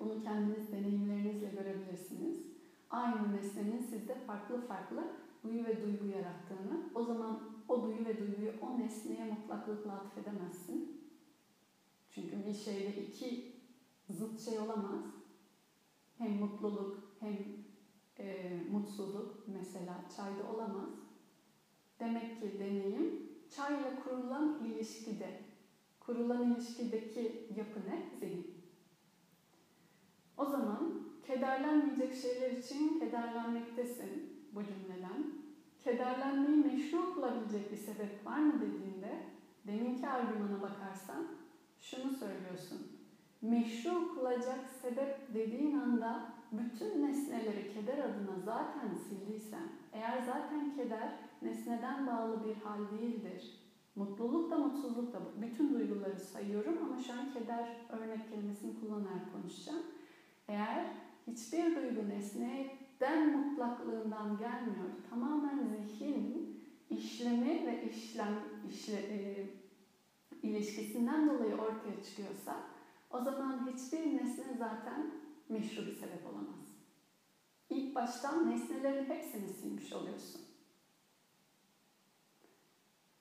Bunu 0.00 0.22
kendiniz 0.22 0.72
deneyimlerinizle 0.72 1.48
görebilirsiniz. 1.48 2.36
Aynı 2.90 3.36
nesnenin 3.36 3.82
sizde 3.82 4.14
farklı 4.14 4.66
farklı 4.66 5.04
duyu 5.44 5.64
ve 5.64 5.82
duygu 5.82 6.06
yarattığını, 6.06 6.80
o 6.94 7.02
zaman 7.02 7.53
o 7.68 7.82
duyu 7.82 8.04
ve 8.04 8.18
duyguyu 8.18 8.52
o 8.62 8.78
nesneye 8.78 9.24
mutlaklıkla 9.24 9.92
atfedemezsin. 9.92 11.04
Çünkü 12.10 12.46
bir 12.46 12.54
şeyde 12.54 12.96
iki 12.96 13.52
zıt 14.08 14.40
şey 14.40 14.58
olamaz. 14.58 15.04
Hem 16.18 16.32
mutluluk 16.32 16.98
hem 17.20 17.36
e, 18.18 18.50
mutsuzluk 18.70 19.34
mesela 19.46 20.04
çayda 20.16 20.52
olamaz. 20.52 20.90
Demek 22.00 22.40
ki 22.40 22.58
deneyim 22.58 23.28
çayla 23.48 24.02
kurulan 24.04 24.64
ilişkide, 24.64 25.40
kurulan 26.00 26.52
ilişkideki 26.52 27.48
yapı 27.56 27.80
ne? 27.80 28.18
Zihin. 28.18 28.54
O 30.36 30.44
zaman 30.44 31.04
kederlenmeyecek 31.22 32.14
şeyler 32.14 32.50
için 32.50 32.98
kederlenmektesin 32.98 34.40
bu 34.52 34.64
cümleden. 34.64 35.43
Kederlenmeyi 35.84 36.64
meşru 36.64 37.14
kılabilecek 37.14 37.72
bir 37.72 37.76
sebep 37.76 38.26
var 38.26 38.38
mı 38.38 38.60
dediğinde 38.60 39.22
deminki 39.66 40.08
argümana 40.08 40.62
bakarsan 40.62 41.26
şunu 41.80 42.12
söylüyorsun. 42.12 42.78
Meşru 43.42 44.14
kılacak 44.14 44.70
sebep 44.82 45.34
dediğin 45.34 45.78
anda 45.78 46.32
bütün 46.52 47.06
nesneleri 47.06 47.74
keder 47.74 47.98
adına 47.98 48.40
zaten 48.44 48.94
sildiysen, 48.94 49.68
eğer 49.92 50.22
zaten 50.22 50.76
keder 50.76 51.12
nesneden 51.42 52.06
bağlı 52.06 52.44
bir 52.44 52.54
hal 52.54 52.98
değildir, 52.98 53.60
mutluluk 53.96 54.50
da 54.50 54.58
mutsuzluk 54.58 55.12
da 55.12 55.18
bütün 55.42 55.74
duyguları 55.74 56.20
sayıyorum 56.20 56.78
ama 56.84 57.02
şu 57.02 57.12
an 57.12 57.32
keder 57.32 57.68
örnek 57.88 58.30
kelimesini 58.30 58.80
kullanarak 58.80 59.32
konuşacağım. 59.32 59.82
Eğer 60.48 60.86
hiçbir 61.26 61.76
duygu 61.76 62.08
nesneden 63.00 63.36
mutlaklığından 63.36 64.38
gelmiyor, 64.38 64.90
tamamen 65.10 65.66
zihin 65.66 66.60
işlemi 66.90 67.66
ve 67.66 67.88
işlem 67.90 68.38
işle, 68.68 68.96
e, 68.96 69.48
ilişkisinden 70.42 71.28
dolayı 71.28 71.54
ortaya 71.54 72.02
çıkıyorsa 72.02 72.56
o 73.10 73.20
zaman 73.20 73.68
hiçbir 73.72 74.16
nesne 74.16 74.54
zaten 74.58 75.10
meşru 75.48 75.86
bir 75.86 75.92
sebep 75.92 76.26
olamaz. 76.26 76.74
İlk 77.70 77.94
baştan 77.94 78.50
nesnelerin 78.50 79.04
hepsini 79.04 79.48
silmiş 79.48 79.92
oluyorsun. 79.92 80.40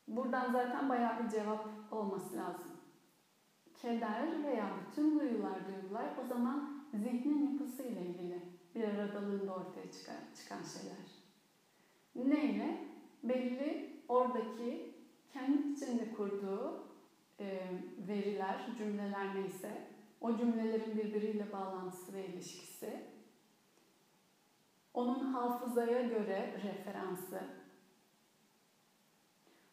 Buradan 0.08 0.52
zaten 0.52 0.90
bayağı 0.90 1.24
bir 1.24 1.30
cevap 1.30 1.68
olması 1.92 2.38
lazım. 2.38 2.72
Keder 3.82 4.44
veya 4.44 4.70
bütün 4.88 5.20
duyular 5.20 5.60
duygular 5.68 6.06
o 6.24 6.28
zaman 6.28 6.84
zihnin 6.94 7.52
yapısıyla 7.52 8.02
ilgili 8.02 8.53
bir 8.76 8.84
aradalığında 8.84 9.54
ortaya 9.54 9.92
çıkan, 9.92 10.16
çıkan 10.36 10.64
şeyler. 10.64 11.24
Neyle? 12.16 12.78
Belli 13.24 13.90
oradaki 14.08 14.96
kendi 15.34 15.68
içinde 15.74 16.14
kurduğu 16.14 16.88
e, 17.40 17.60
veriler, 18.08 18.66
cümleler 18.78 19.36
neyse, 19.36 19.88
o 20.22 20.38
cümlelerin 20.38 20.98
birbiriyle 20.98 21.52
bağlantısı 21.52 22.14
ve 22.14 22.28
ilişkisi, 22.28 23.04
onun 24.94 25.20
hafızaya 25.20 26.02
göre 26.02 26.62
referansı, 26.64 27.42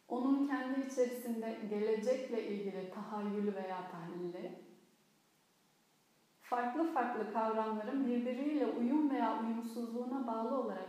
onun 0.09 0.47
kendi 0.47 0.87
içerisinde 0.87 1.59
gelecekle 1.71 2.49
ilgili 2.49 2.91
tahayyülü 2.91 3.55
veya 3.55 3.91
tahlili, 3.91 4.70
farklı 6.51 6.93
farklı 6.95 7.33
kavramların 7.33 8.07
birbiriyle 8.07 8.67
uyum 8.67 9.11
veya 9.11 9.43
uyumsuzluğuna 9.43 10.27
bağlı 10.27 10.57
olarak 10.59 10.89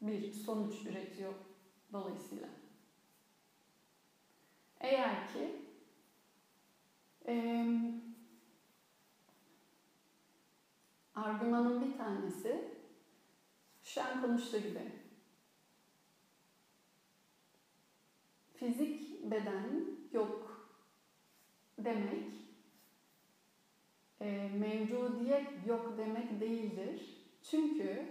bir 0.00 0.32
sonuç 0.32 0.86
üretiyor 0.86 1.34
dolayısıyla. 1.92 2.48
Eğer 4.80 5.32
ki 5.32 5.62
e, 7.26 7.66
argümanın 11.14 11.80
bir 11.80 11.98
tanesi 11.98 12.70
şu 13.82 14.02
an 14.02 14.22
konuştuğu 14.22 14.58
gibi 14.58 14.92
fizik 18.54 19.24
beden 19.30 19.86
yok 20.12 20.68
demek 21.78 22.43
e, 24.20 24.48
mevcudiyet 24.48 25.66
yok 25.66 25.94
demek 25.98 26.40
değildir. 26.40 27.24
Çünkü 27.42 28.02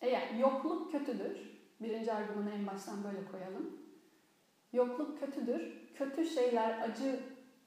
eğer 0.00 0.34
yokluk 0.34 0.92
kötüdür, 0.92 1.60
birinci 1.80 2.12
argümanı 2.12 2.50
en 2.50 2.66
baştan 2.66 3.04
böyle 3.04 3.24
koyalım. 3.24 3.80
Yokluk 4.72 5.20
kötüdür. 5.20 5.92
Kötü 5.94 6.24
şeyler 6.24 6.80
acı 6.80 7.20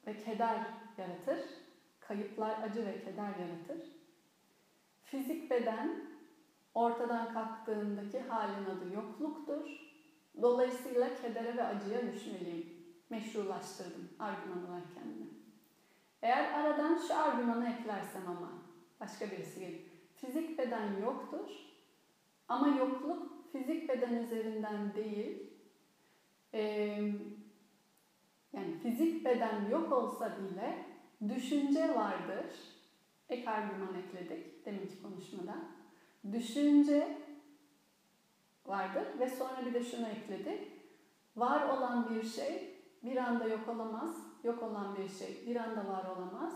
ve 0.07 0.17
keder 0.17 0.67
yaratır. 0.97 1.39
Kayıplar 1.99 2.61
acı 2.63 2.85
ve 2.85 2.99
keder 2.99 3.33
yaratır. 3.39 3.91
Fizik 5.03 5.51
beden 5.51 6.01
ortadan 6.73 7.33
kalktığındaki 7.33 8.19
halin 8.19 8.65
adı 8.65 8.93
yokluktur. 8.93 9.69
Dolayısıyla 10.41 11.15
kedere 11.15 11.57
ve 11.57 11.63
acıya 11.63 12.13
düşmeliyim. 12.13 12.73
Meşrulaştırdım 13.09 14.09
argüman 14.19 14.67
olarak 14.67 14.93
kendimi. 14.95 15.22
Eğer 16.23 16.53
aradan 16.53 16.97
şu 17.07 17.19
argümanı 17.19 17.69
eklersem 17.69 18.27
ama 18.27 18.51
başka 18.99 19.31
birisi 19.31 19.59
gelip 19.59 19.89
fizik 20.15 20.57
beden 20.57 21.01
yoktur 21.01 21.49
ama 22.47 22.67
yokluk 22.67 23.51
fizik 23.51 23.89
beden 23.89 24.13
üzerinden 24.13 24.93
değil 24.95 25.53
e, 26.53 26.61
yani 28.53 28.77
fizik 28.83 29.25
beden 29.25 29.69
yok 29.69 29.91
olsa 29.91 30.37
bile 30.37 30.85
düşünce 31.29 31.95
vardır. 31.95 32.45
Ek 33.29 33.49
argüman 33.49 33.95
ekledik 33.95 34.65
deminki 34.65 35.01
konuşmada. 35.01 35.55
Düşünce 36.31 37.17
vardır 38.65 39.05
ve 39.19 39.29
sonra 39.29 39.65
bir 39.65 39.73
de 39.73 39.83
şunu 39.83 40.07
ekledik. 40.07 40.71
Var 41.35 41.69
olan 41.69 42.09
bir 42.09 42.23
şey 42.23 42.79
bir 43.03 43.17
anda 43.17 43.47
yok 43.47 43.69
olamaz, 43.69 44.32
yok 44.43 44.63
olan 44.63 44.95
bir 44.95 45.09
şey 45.09 45.43
bir 45.47 45.55
anda 45.55 45.87
var 45.87 46.05
olamaz. 46.05 46.53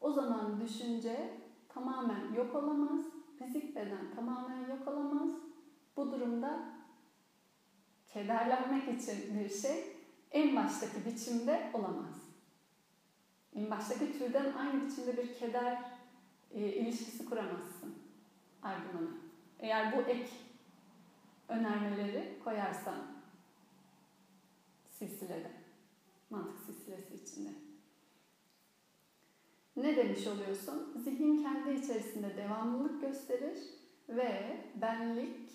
O 0.00 0.12
zaman 0.12 0.60
düşünce 0.60 1.38
tamamen 1.68 2.34
yok 2.34 2.54
olamaz, 2.54 3.00
fizik 3.38 3.76
beden 3.76 4.14
tamamen 4.16 4.68
yok 4.68 4.88
olamaz. 4.88 5.30
Bu 5.96 6.12
durumda 6.12 6.60
kederlenmek 8.12 9.00
için 9.00 9.38
bir 9.38 9.48
şey 9.48 9.96
en 10.30 10.56
baştaki 10.56 11.04
biçimde 11.06 11.70
olamaz. 11.74 12.14
En 13.54 13.70
baştaki 13.70 14.18
türden 14.18 14.52
aynı 14.52 14.86
biçimde 14.86 15.16
bir 15.16 15.34
keder 15.34 15.78
e, 16.50 16.60
ilişkisi 16.60 17.24
kuramazsın 17.24 17.98
argümanı. 18.62 19.10
Eğer 19.58 19.96
bu 19.96 20.00
ek 20.10 20.30
önermeleri 21.48 22.38
koyarsan 22.44 23.06
silsilede, 24.90 25.50
mantık 26.30 26.58
silsilesi. 26.66 27.09
Ne 29.80 29.96
demiş 29.96 30.26
oluyorsun? 30.26 30.92
Zihin 31.04 31.42
kendi 31.42 31.70
içerisinde 31.70 32.36
devamlılık 32.36 33.00
gösterir 33.00 33.58
ve 34.08 34.60
benlik 34.74 35.50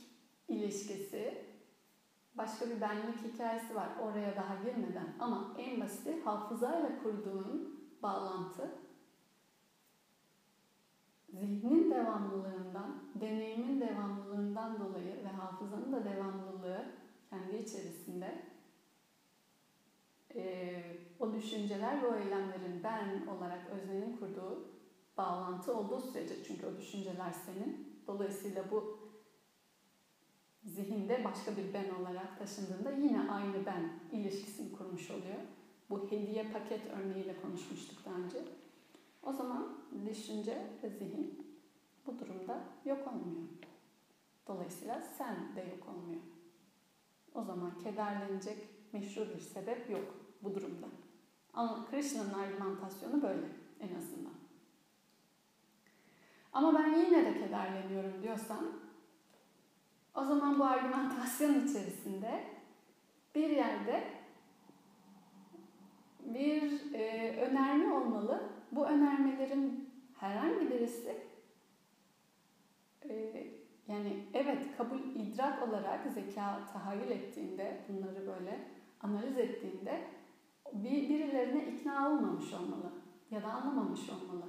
ilişkisi 0.48 1.46
başka 2.36 2.70
bir 2.70 2.82
benlik 2.82 3.34
hikayesi 3.34 3.76
var 3.76 3.90
oraya 4.02 4.36
daha 4.36 4.56
girmeden 4.56 5.16
ama 5.20 5.56
en 5.58 5.82
basiti 5.82 6.22
hafızayla 6.22 7.04
kurduğun 7.04 7.80
bağlantı 8.04 8.72
zihnin 11.30 11.92
devamlılığından, 11.92 13.04
deneyimin 13.16 13.82
devamlılığından 13.82 14.80
dolayı 14.80 15.24
ve 15.24 15.28
hafızanın 15.28 15.94
da 15.94 16.06
devamlılığı 16.06 16.86
kendi 17.30 17.58
içerisinde 17.58 18.55
e, 20.36 20.84
o 21.20 21.34
düşünceler 21.34 22.04
ve 22.04 22.08
o 22.08 22.16
eylemlerin 22.16 22.84
ben 22.84 23.28
olarak 23.28 23.70
öznenin 23.70 24.18
kurduğu 24.18 24.68
bağlantı 25.18 25.78
olduğu 25.78 26.02
sürece 26.02 26.44
çünkü 26.44 26.66
o 26.66 26.78
düşünceler 26.78 27.32
senin. 27.32 28.02
Dolayısıyla 28.08 28.72
bu 28.72 29.00
zihinde 30.64 31.24
başka 31.24 31.58
bir 31.58 31.74
ben 31.74 31.90
olarak 32.02 32.40
taşındığında 32.40 32.92
yine 32.92 33.32
aynı 33.32 33.66
ben 33.66 34.00
ilişkisini 34.12 34.72
kurmuş 34.72 35.12
oluyor. 35.12 35.40
Bu 35.90 36.12
hediye 36.12 36.44
paket 36.44 36.82
örneğiyle 36.88 37.42
konuşmuştuk 37.42 38.06
daha 38.06 38.16
önce. 38.16 38.38
O 39.24 39.34
zaman 39.34 39.78
düşünce 40.06 40.68
ve 40.84 40.90
zihin 40.90 41.58
bu 42.08 42.20
durumda 42.20 42.64
yok 42.86 43.08
olmuyor. 43.08 43.48
Dolayısıyla 44.48 45.02
sen 45.02 45.56
de 45.56 45.60
yok 45.62 45.90
olmuyor. 45.90 46.22
O 47.34 47.44
zaman 47.44 47.80
kederlenecek 47.80 48.58
meşru 48.94 49.30
bir 49.30 49.40
sebep 49.40 49.90
yok 49.90 50.25
bu 50.42 50.56
durumda. 50.56 50.88
Ama 51.54 51.86
Krishna'nın 51.92 52.34
argümantasyonu 52.34 53.22
böyle 53.22 53.48
en 53.80 53.96
azından. 53.96 54.34
Ama 56.54 56.80
ben 56.80 56.94
yine 56.94 57.26
de 57.26 57.34
kederleniyorum 57.34 58.24
diyorsan 58.24 58.72
o 60.16 60.24
zaman 60.24 60.60
bu 60.60 60.64
argümantasyon 60.64 61.54
içerisinde 61.68 62.44
bir 63.36 63.50
yerde 63.50 64.04
bir 66.20 66.94
e, 66.94 67.36
önerme 67.42 67.94
olmalı. 67.94 68.44
Bu 68.72 68.86
önermelerin 68.86 69.90
herhangi 70.20 70.70
birisi 70.70 71.18
e, 73.10 73.48
yani 73.88 74.26
evet 74.34 74.78
kabul 74.78 75.00
idrak 75.00 75.70
olarak 75.70 76.12
zeka 76.14 76.60
tahayyül 76.74 77.12
ettiğinde 77.12 77.78
bunları 77.90 78.28
böyle 78.28 78.60
analiz 79.02 79.38
ettiğinde 79.38 80.02
bir, 80.74 81.10
birilerine 81.10 81.68
ikna 81.68 82.10
olmamış 82.10 82.54
olmalı 82.54 82.92
ya 83.32 83.44
da 83.44 83.48
anlamamış 83.48 84.10
olmalı. 84.10 84.46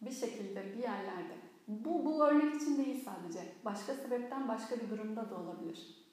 Bir 0.00 0.10
şekilde 0.10 0.64
bir 0.72 0.82
yerlerde. 0.82 1.34
Bu, 1.68 2.04
bu 2.04 2.24
örnek 2.24 2.62
için 2.62 2.76
değil 2.76 3.04
sadece. 3.04 3.40
Başka 3.64 3.94
sebepten 3.94 4.48
başka 4.48 4.76
bir 4.76 4.90
durumda 4.90 5.30
da 5.30 5.36
olabilir. 5.36 6.04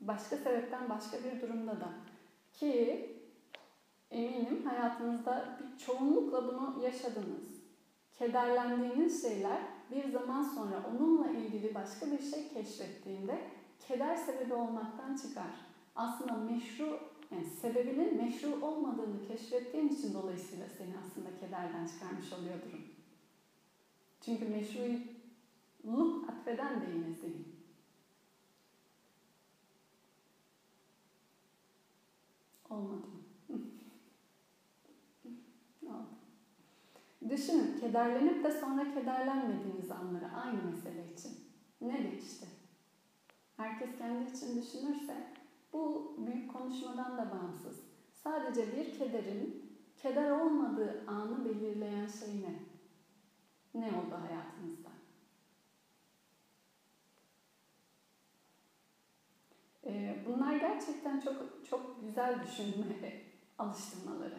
Başka 0.00 0.36
sebepten 0.36 0.88
başka 0.90 1.18
bir 1.24 1.40
durumda 1.40 1.80
da. 1.80 1.88
Ki 2.52 3.16
eminim 4.10 4.66
hayatınızda 4.66 5.58
bir 5.60 5.78
çoğunlukla 5.78 6.48
bunu 6.48 6.84
yaşadınız. 6.84 7.56
Kederlendiğiniz 8.18 9.22
şeyler 9.22 9.58
bir 9.90 10.12
zaman 10.12 10.42
sonra 10.42 10.84
onunla 10.90 11.30
ilgili 11.30 11.74
başka 11.74 12.06
bir 12.06 12.18
şey 12.18 12.48
keşfettiğinde 12.48 13.40
keder 13.88 14.16
sebebi 14.16 14.54
olmaktan 14.54 15.16
çıkar. 15.16 15.66
Aslında 15.96 16.32
meşru 16.32 16.98
yani 17.30 17.44
sebebinin 17.44 18.16
meşru 18.16 18.64
olmadığını 18.66 19.28
keşfettiğin 19.28 19.88
için 19.88 20.14
dolayısıyla 20.14 20.66
seni 20.78 20.94
aslında 20.98 21.36
kederden 21.40 21.86
çıkarmış 21.86 22.32
oluyor 22.32 22.54
durum. 22.62 22.84
Çünkü 24.20 24.44
meşruluk 24.44 26.30
atfeden 26.30 26.80
de 26.80 26.86
yine 26.94 27.14
zihin. 27.14 27.56
Olmadı. 32.70 33.06
Düşünün, 37.28 37.80
kederlenip 37.80 38.44
de 38.44 38.52
sonra 38.60 38.94
kederlenmediğiniz 38.94 39.90
anları 39.90 40.26
aynı 40.32 40.62
mesele 40.62 41.12
için. 41.12 41.32
Ne 41.80 42.04
değişti? 42.04 42.46
Herkes 43.56 43.98
kendi 43.98 44.30
için 44.30 44.62
düşünürse 44.62 45.35
bu 45.76 46.14
büyük 46.18 46.52
konuşmadan 46.52 47.18
da 47.18 47.30
bağımsız. 47.30 47.80
Sadece 48.12 48.76
bir 48.76 48.98
kederin 48.98 49.72
keder 49.96 50.30
olmadığı 50.30 51.04
anı 51.06 51.44
belirleyen 51.44 52.06
şey 52.06 52.28
ne? 52.28 52.54
Ne 53.74 53.86
oldu 53.86 54.14
hayatınızda? 54.28 54.88
Ee, 59.86 60.16
bunlar 60.26 60.56
gerçekten 60.56 61.20
çok 61.20 61.34
çok 61.70 62.00
güzel 62.02 62.42
düşünme 62.42 63.12
alıştırmaları. 63.58 64.38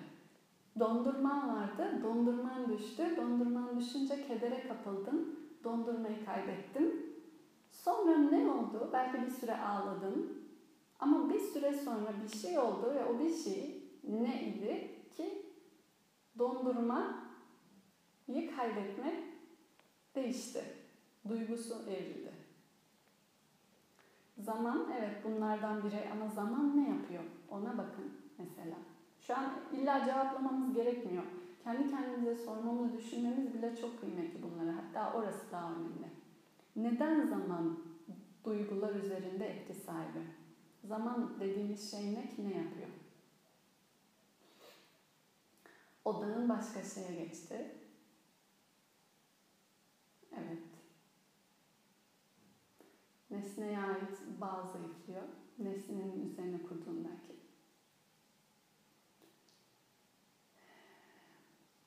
Dondurman 0.79 1.55
vardı, 1.55 2.03
dondurman 2.03 2.69
düştü. 2.69 3.17
Dondurman 3.17 3.79
düşünce 3.79 4.27
kedere 4.27 4.67
kapıldım. 4.67 5.35
Dondurmayı 5.63 6.25
kaybettim. 6.25 7.05
Sonra 7.71 8.17
ne 8.17 8.51
oldu? 8.51 8.89
Belki 8.93 9.21
bir 9.21 9.31
süre 9.31 9.57
ağladım. 9.57 10.46
Ama 10.99 11.29
bir 11.29 11.39
süre 11.39 11.73
sonra 11.73 12.13
bir 12.23 12.37
şey 12.37 12.59
oldu 12.59 12.95
ve 12.95 13.05
o 13.05 13.19
bir 13.19 13.35
şey 13.35 13.83
ne 14.03 14.43
idi 14.43 14.91
ki 15.17 15.45
dondurmayı 16.39 17.11
kaybetmek 18.55 19.23
değişti. 20.15 20.63
Duygusu 21.29 21.75
evrildi. 21.89 22.31
Zaman 24.37 24.87
evet 24.99 25.23
bunlardan 25.23 25.83
biri 25.83 26.09
ama 26.11 26.29
zaman 26.29 26.77
ne 26.77 26.89
yapıyor? 26.89 27.23
Ona 27.49 27.77
bakın 27.77 28.13
mesela. 28.37 28.75
Şu 29.21 29.35
an 29.37 29.53
illa 29.73 30.05
cevaplamamız 30.05 30.73
gerekmiyor. 30.73 31.23
Kendi 31.63 31.89
kendimize 31.89 32.35
sormamız, 32.35 32.97
düşünmemiz 32.97 33.53
bile 33.53 33.75
çok 33.75 33.99
kıymetli 33.99 34.39
bunlara. 34.43 34.75
Hatta 34.77 35.17
orası 35.17 35.51
daha 35.51 35.71
önemli. 35.71 36.07
Neden 36.75 37.25
zaman 37.25 37.79
duygular 38.45 38.95
üzerinde 38.95 39.45
etki 39.47 39.73
sahibi? 39.73 40.19
Zaman 40.87 41.39
dediğimiz 41.39 41.91
şey 41.91 42.15
ne 42.15 42.27
ki 42.27 42.49
ne 42.49 42.57
yapıyor? 42.57 42.89
Odağın 46.05 46.49
başka 46.49 46.83
şeye 46.83 47.25
geçti. 47.25 47.75
Evet. 50.31 50.63
Nesneye 53.31 53.79
ait 53.79 54.41
bağ 54.41 54.71
zayıflıyor. 54.73 55.23
Nesnenin 55.59 56.29
üzerine 56.29 56.61
kurduğun 56.67 57.05
belki. 57.05 57.39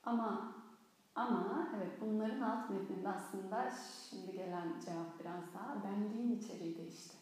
Ama 0.05 0.55
ama 1.15 1.73
evet 1.77 1.93
bunların 2.01 2.41
alt 2.41 2.71
metninde 2.71 3.09
aslında 3.09 3.71
şimdi 4.11 4.33
gelen 4.33 4.81
cevap 4.87 5.21
biraz 5.21 5.55
daha 5.55 5.85
benliğin 5.85 6.39
içeriği 6.39 6.79
değişti. 6.79 7.20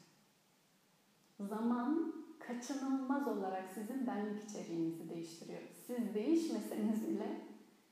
Zaman 1.41 2.13
kaçınılmaz 2.39 3.29
olarak 3.29 3.71
sizin 3.75 4.07
benlik 4.07 4.51
içeriğinizi 4.51 5.11
değiştiriyor. 5.11 5.63
Siz 5.87 6.15
değişmeseniz 6.15 7.09
bile, 7.09 7.41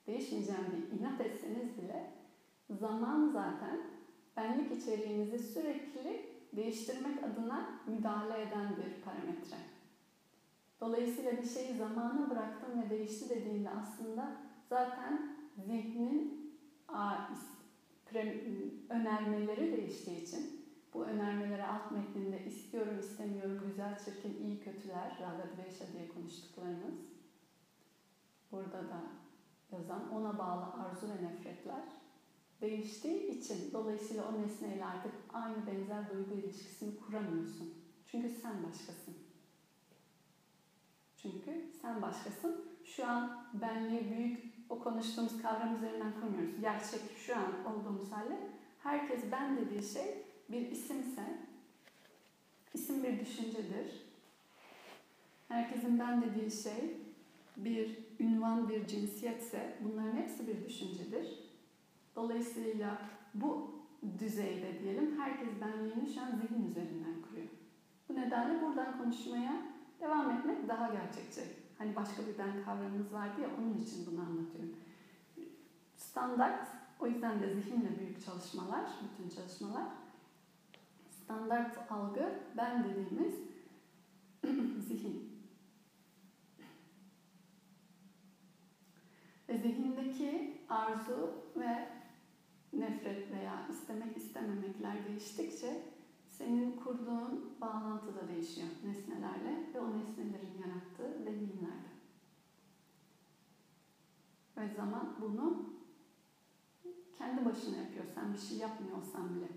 değişmeyeceğim 0.07 0.65
diye 0.71 1.01
inat 1.01 1.21
etseniz 1.21 1.79
bile 1.79 2.13
zaman 2.71 3.31
zaten 3.33 3.81
benlik 4.37 4.73
içeriğinizi 4.73 5.39
sürekli 5.39 6.27
değiştirmek 6.53 7.25
adına 7.25 7.81
müdahale 7.87 8.43
eden 8.43 8.69
bir 8.77 9.03
parametre. 9.05 9.57
Dolayısıyla 10.81 11.33
bir 11.33 11.49
şeyi 11.49 11.77
zamana 11.77 12.31
bıraktım 12.31 12.83
ve 12.83 12.91
değişti 12.91 13.29
dediğinde 13.29 13.71
aslında 13.71 14.37
zaten 14.69 15.37
zihnin 15.67 16.47
önermeleri 18.91 19.77
değiştiği 19.77 20.23
için 20.23 20.56
bu 20.97 21.05
önermeleri 21.05 21.65
alt 21.65 21.91
metninde 21.91 22.45
istiyorum, 22.45 22.99
istemiyorum, 23.01 23.63
güzel, 23.67 23.99
çirkin, 24.05 24.45
iyi, 24.45 24.61
kötüler, 24.61 25.19
Ragad 25.21 25.59
Veşa 25.59 25.93
diye 25.93 26.09
konuştuklarımız 26.09 26.95
burada 28.53 28.79
da 28.79 29.03
yazan 29.73 30.13
ona 30.13 30.39
bağlı 30.39 30.65
arzu 30.65 31.09
ve 31.09 31.25
nefretler 31.25 31.83
değiştiği 32.61 33.39
için 33.39 33.73
dolayısıyla 33.73 34.25
o 34.29 34.43
nesneyle 34.43 34.85
artık 34.85 35.13
aynı 35.33 35.67
benzer 35.67 36.11
duygu 36.11 36.35
ilişkisini 36.35 37.01
kuramıyorsun. 37.01 37.75
Çünkü 38.07 38.29
sen 38.29 38.65
başkasın. 38.65 39.17
Çünkü 41.17 41.65
sen 41.83 42.03
başkasın. 42.03 42.65
Şu 42.85 43.07
an 43.07 43.47
benliği 43.55 44.11
büyük 44.11 44.55
o 44.69 44.79
konuştuğumuz 44.79 45.43
kavram 45.43 45.77
üzerinden 45.77 46.13
kurmuyoruz. 46.21 46.61
Gerçek 46.61 47.01
şu 47.17 47.37
an 47.37 47.67
olduğumuz 47.67 48.13
halde 48.13 48.51
herkes 48.83 49.21
ben 49.33 49.57
dediği 49.57 49.83
şey 49.83 50.26
bir 50.49 50.71
isimse, 50.71 51.39
isim 52.75 53.03
bir 53.03 53.21
düşüncedir. 53.21 54.07
Herkesin 55.49 55.99
ben 55.99 56.23
dediği 56.23 56.51
şey 56.51 56.97
bir 57.57 57.99
ünvan, 58.21 58.69
bir 58.69 58.87
cinsiyetse 58.87 59.79
bunların 59.85 60.17
hepsi 60.17 60.47
bir 60.47 60.65
düşüncedir. 60.65 61.27
Dolayısıyla 62.17 63.03
bu 63.35 63.75
düzeyde 64.19 64.81
diyelim 64.83 65.21
herkes 65.21 65.49
benliğini 65.61 66.15
şu 66.15 66.21
an 66.21 66.31
zihin 66.31 66.71
üzerinden 66.71 67.23
kuruyor. 67.29 67.49
Bu 68.09 68.15
nedenle 68.15 68.63
buradan 68.63 68.99
konuşmaya 68.99 69.63
devam 70.01 70.31
etmek 70.31 70.69
daha 70.69 70.89
gerçekçi. 70.95 71.41
Hani 71.79 71.97
başka 71.97 72.23
bir 72.27 72.39
ben 72.39 72.65
kavramımız 72.65 73.13
vardı 73.13 73.41
ya 73.41 73.49
onun 73.59 73.79
için 73.79 74.07
bunu 74.07 74.21
anlatıyorum. 74.21 74.77
Standart, 75.97 76.69
o 77.01 77.07
yüzden 77.07 77.43
de 77.43 77.55
zihinle 77.55 77.99
büyük 77.99 78.25
çalışmalar, 78.25 78.85
bütün 79.03 79.37
çalışmalar. 79.37 79.85
Standart 81.27 81.91
algı, 81.91 82.41
ben 82.57 82.85
dediğimiz 82.85 83.35
zihin. 84.89 85.43
Ve 89.49 89.59
zihindeki 89.59 90.61
arzu 90.69 91.35
ve 91.57 91.89
nefret 92.73 93.31
veya 93.31 93.69
istemek 93.71 94.17
istememekler 94.17 95.07
değiştikçe 95.09 95.83
senin 96.29 96.77
kurduğun 96.77 97.61
bağlantı 97.61 98.15
da 98.17 98.29
değişiyor 98.29 98.69
nesnelerle 98.85 99.75
ve 99.75 99.81
o 99.81 99.99
nesnelerin 99.99 100.62
yarattığı 100.67 101.27
deneyimlerle. 101.27 101.97
Ve 104.57 104.75
zaman 104.77 105.17
bunu 105.21 105.67
kendi 107.19 107.45
başına 107.45 107.77
yapıyor. 107.77 108.05
Sen 108.15 108.33
bir 108.33 108.39
şey 108.39 108.59
yapmıyorsan 108.59 109.37
bile. 109.37 109.49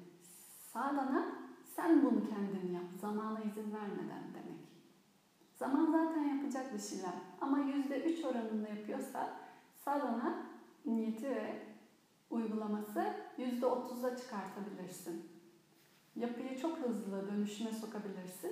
Sağlana 0.74 1.49
sen 1.76 2.04
bunu 2.04 2.30
kendin 2.30 2.74
yap. 2.74 2.86
Zamana 3.02 3.40
izin 3.40 3.74
vermeden 3.74 4.24
demek. 4.34 4.60
Zaman 5.56 5.92
zaten 5.92 6.24
yapacak 6.24 6.74
bir 6.74 6.80
şeyler. 6.80 7.14
Ama 7.42 7.60
yüzde 7.60 8.04
üç 8.04 8.26
oranında 8.26 8.68
yapıyorsa 8.68 9.34
sağlana 9.86 10.44
niyeti 10.86 11.30
ve 11.30 11.56
uygulaması 12.30 13.14
yüzde 13.38 13.66
otuza 13.66 14.18
çıkartabilirsin. 14.18 15.30
Yapıyı 16.16 16.60
çok 16.60 16.78
hızlı 16.78 17.28
dönüşüme 17.28 17.72
sokabilirsin. 17.72 18.52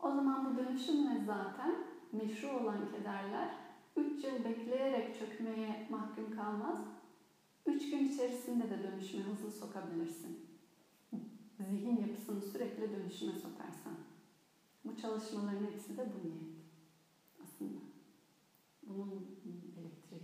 O 0.00 0.10
zaman 0.10 0.44
bu 0.44 0.58
dönüşümle 0.58 1.24
zaten 1.26 1.74
meşru 2.12 2.48
olan 2.48 2.90
kederler 2.92 3.48
3 3.96 4.24
yıl 4.24 4.44
bekleyerek 4.44 5.18
çökmeye 5.18 5.86
mahkum 5.90 6.36
kalmaz. 6.36 6.78
3 7.66 7.90
gün 7.90 8.08
içerisinde 8.08 8.70
de 8.70 8.82
dönüşüme 8.82 9.22
hızlı 9.22 9.50
sokabilirsin. 9.50 10.45
Zihin 11.70 11.96
yapısını 11.96 12.42
sürekli 12.42 12.92
dönüşüme 12.92 13.32
sokarsan. 13.32 13.94
Bu 14.84 14.96
çalışmaların 14.96 15.66
hepsi 15.72 15.96
de 15.96 16.06
bu 16.14 16.28
niyet 16.28 16.56
aslında. 17.42 17.80
Bunun 18.82 19.40
elektriği. 19.76 20.22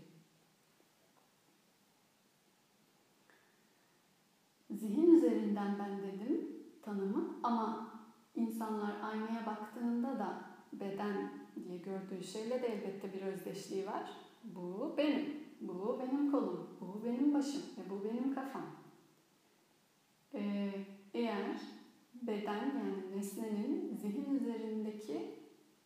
Zihin 4.70 5.14
üzerinden 5.16 5.78
ben 5.78 6.02
dedim 6.02 6.48
tanımı 6.83 7.40
ama 7.42 7.92
insanlar 8.35 9.00
aynaya 9.02 9.46
baktığında 9.46 10.18
da 10.18 10.44
beden 10.72 11.31
diye 11.55 11.78
gördüğü 11.78 12.24
şeyle 12.24 12.62
de 12.62 12.66
elbette 12.66 13.12
bir 13.12 13.22
özdeşliği 13.22 13.87
var. 13.87 14.11
Bu 14.44 14.94
benim, 14.98 15.37
bu 15.61 16.00
benim 16.00 16.33
kolum, 16.33 16.68
bu 16.81 17.05
benim 17.05 17.35
başım 17.35 17.62
ve 17.78 17.90
bu 17.90 18.05
benim 18.05 18.35
kafam. 18.35 18.66
Ee, 20.35 20.70
eğer 21.14 21.61
beden 22.14 22.64
yani 22.64 23.16
nesnenin 23.16 23.96
zihin 23.96 24.35
üzerindeki 24.35 25.38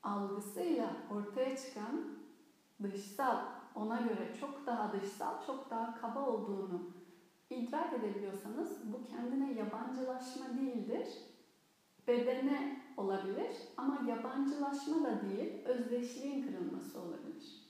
algısıyla 0.02 0.96
ortaya 1.10 1.56
çıkan 1.56 2.18
dışsal, 2.82 3.38
ona 3.74 4.00
göre 4.00 4.34
çok 4.40 4.66
daha 4.66 4.92
dışsal, 4.92 5.46
çok 5.46 5.70
daha 5.70 6.00
kaba 6.00 6.26
olduğunu 6.26 6.90
idrak 7.50 7.92
edebiliyorsanız 7.92 8.92
bu 8.92 9.04
kendine 9.04 9.52
yabancılaşma 9.52 10.58
değildir. 10.58 11.08
Bedene 12.06 12.82
olabilir 12.96 13.56
ama 13.76 14.00
yabancılaşma 14.08 15.04
da 15.04 15.20
değil, 15.22 15.64
özdeşliğin 15.64 16.46
kırılması 16.46 17.00
olabilir. 17.00 17.66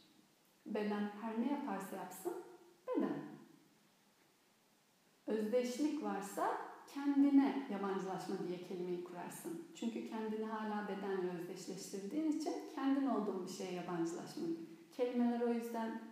Beden 0.67 1.11
her 1.21 1.40
ne 1.40 1.52
yaparsa 1.52 1.96
yapsın, 1.96 2.33
beden. 2.88 3.25
Özdeşlik 5.27 6.02
varsa 6.02 6.75
kendine 6.97 7.67
yabancılaşma 7.73 8.37
diye 8.49 8.59
kelimeyi 8.69 9.05
kurarsın. 9.05 9.63
Çünkü 9.75 10.09
kendini 10.09 10.44
hala 10.44 10.88
bedenle 10.88 11.31
özdeşleştirdiğin 11.40 12.33
için 12.33 12.53
kendin 12.75 13.07
olduğun 13.07 13.47
bir 13.47 13.53
şeye 13.53 13.73
yabancılaşma. 13.73 14.47
Kelimeler 14.92 15.40
o 15.40 15.49
yüzden 15.49 16.03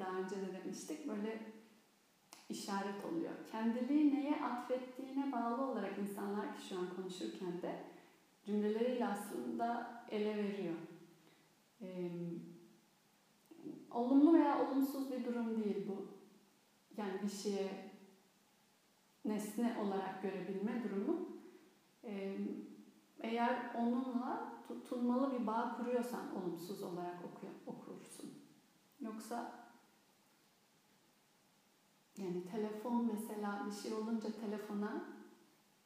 daha 0.00 0.18
önce 0.18 0.36
de 0.36 0.62
demiştik 0.62 1.08
böyle 1.08 1.40
işaret 2.48 3.04
oluyor. 3.04 3.32
Kendiliği 3.52 4.14
neye 4.14 4.36
atfettiğine 4.36 5.32
bağlı 5.32 5.62
olarak 5.62 5.98
insanlar 5.98 6.56
ki 6.56 6.66
şu 6.68 6.78
an 6.78 6.86
konuşurken 6.96 7.62
de 7.62 7.82
cümleleriyle 8.46 9.06
aslında 9.06 9.90
ele 10.10 10.36
veriyor. 10.36 10.74
Ee, 11.82 12.10
olumlu 13.90 14.34
veya 14.34 14.68
olumsuz 14.68 15.12
bir 15.12 15.24
durum 15.24 15.64
değil 15.64 15.88
bu. 15.88 16.06
Yani 16.96 17.22
bir 17.22 17.30
şeye 17.30 17.87
nesne 19.28 19.76
olarak 19.82 20.22
görebilme 20.22 20.84
durumu. 20.84 21.28
Ee, 22.04 22.38
eğer 23.20 23.74
onunla 23.74 24.52
tutulmalı 24.68 25.40
bir 25.40 25.46
bağ 25.46 25.76
kuruyorsan 25.76 26.36
olumsuz 26.36 26.82
olarak 26.82 27.24
oku, 27.24 27.46
okursun. 27.66 28.30
Yoksa 29.00 29.52
yani 32.18 32.44
telefon 32.44 33.06
mesela 33.06 33.66
bir 33.66 33.72
şey 33.72 33.92
olunca 33.92 34.28
telefona 34.40 35.18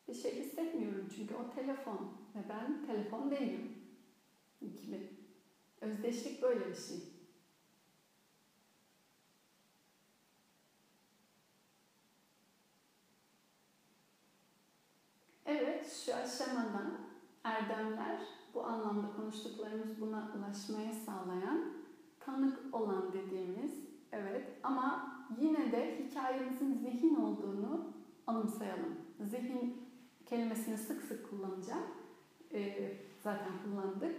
Bir 0.09 0.15
şey 0.15 0.45
hissetmiyorum 0.45 1.09
çünkü 1.17 1.35
o 1.35 1.51
telefon 1.55 1.99
ve 2.35 2.49
ben 2.49 2.87
telefon 2.87 3.31
değilim 3.31 3.73
gibi. 4.61 5.11
Özdeşlik 5.81 6.43
böyle 6.43 6.69
bir 6.69 6.75
şey. 6.75 7.12
Evet, 15.53 16.03
şu 16.05 16.15
aşamada 16.15 16.83
erdemler 17.45 18.21
bu 18.55 18.65
anlamda 18.65 19.13
konuştuklarımız 19.17 20.01
buna 20.01 20.33
ulaşmaya 20.39 20.93
sağlayan 20.93 21.73
tanık 22.21 22.75
olan 22.75 23.13
dediğimiz 23.13 23.73
evet 24.13 24.49
ama 24.63 25.13
yine 25.41 25.73
de 25.73 25.99
hikayemizin 25.99 26.75
zihin 26.75 27.15
olduğunu 27.15 27.93
anımsayalım. 28.27 28.97
Zihin 29.31 29.89
kelimesini 30.27 30.79
sık 30.79 31.03
sık 31.03 31.31
kullanacağım. 31.31 31.85
Ee, 32.53 32.97
zaten 33.23 33.53
kullandık. 33.65 34.17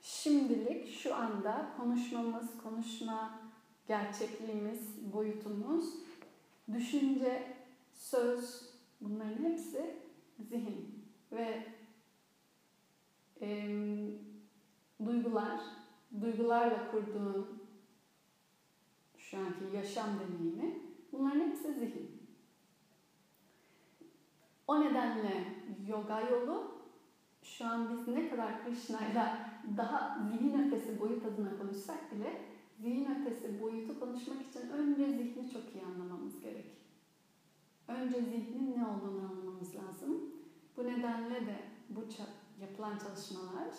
Şimdilik 0.00 0.88
şu 0.88 1.14
anda 1.14 1.70
konuşmamız, 1.76 2.46
konuşma 2.62 3.38
gerçekliğimiz, 3.88 5.12
boyutumuz, 5.12 5.94
düşünce, 6.72 7.56
söz 7.92 8.70
bunların 9.00 9.44
hepsi 9.44 10.03
zihin 10.38 11.04
ve 11.32 11.66
e, 13.40 13.68
duygular, 15.04 15.60
duygularla 16.20 16.90
kurduğun 16.90 17.62
şu 19.18 19.38
anki 19.38 19.76
yaşam 19.76 20.08
deneyimi 20.20 20.78
bunların 21.12 21.40
hepsi 21.40 21.74
zihin. 21.74 22.24
O 24.66 24.80
nedenle 24.80 25.44
yoga 25.86 26.20
yolu 26.20 26.74
şu 27.42 27.64
an 27.66 27.90
biz 27.90 28.08
ne 28.08 28.28
kadar 28.28 28.64
Krishna'yla 28.64 29.50
daha 29.76 30.18
zihin 30.30 30.66
ötesi 30.66 31.00
boyut 31.00 31.26
adına 31.26 31.58
konuşsak 31.58 32.12
bile 32.12 32.40
zihin 32.80 33.08
ötesi 33.20 33.62
boyutu 33.62 34.00
konuşmak 34.00 34.46
için 34.46 34.68
önce 34.68 35.12
zihni 35.12 35.52
çok 35.52 35.62
iyi 35.74 35.84
anlamamız 35.84 36.40
gerek. 36.40 36.73
Önce 37.88 38.20
zihnin 38.20 38.78
ne 38.78 38.86
olduğunu 38.86 39.20
anlamamız 39.30 39.74
lazım. 39.74 40.34
Bu 40.76 40.84
nedenle 40.84 41.46
de 41.46 41.56
bu 41.88 42.00
yapılan 42.60 42.98
çalışmalar 42.98 43.74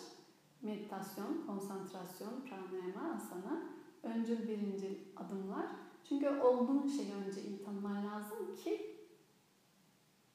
meditasyon, 0.62 1.46
konsantrasyon, 1.46 2.32
pranayama, 2.40 3.14
asana 3.16 3.62
öncül 4.02 4.48
birinci 4.48 4.98
adımlar. 5.16 5.66
Çünkü 6.08 6.28
olduğun 6.28 6.88
şeyi 6.88 7.12
önce 7.12 7.42
iyi 7.42 7.64
tanıman 7.64 8.06
lazım 8.06 8.56
ki 8.64 8.96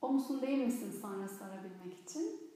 o 0.02 0.10
musun 0.10 0.42
değil 0.42 0.66
misin 0.66 0.92
sonra 1.02 1.28
sorabilmek 1.28 2.00
için. 2.04 2.52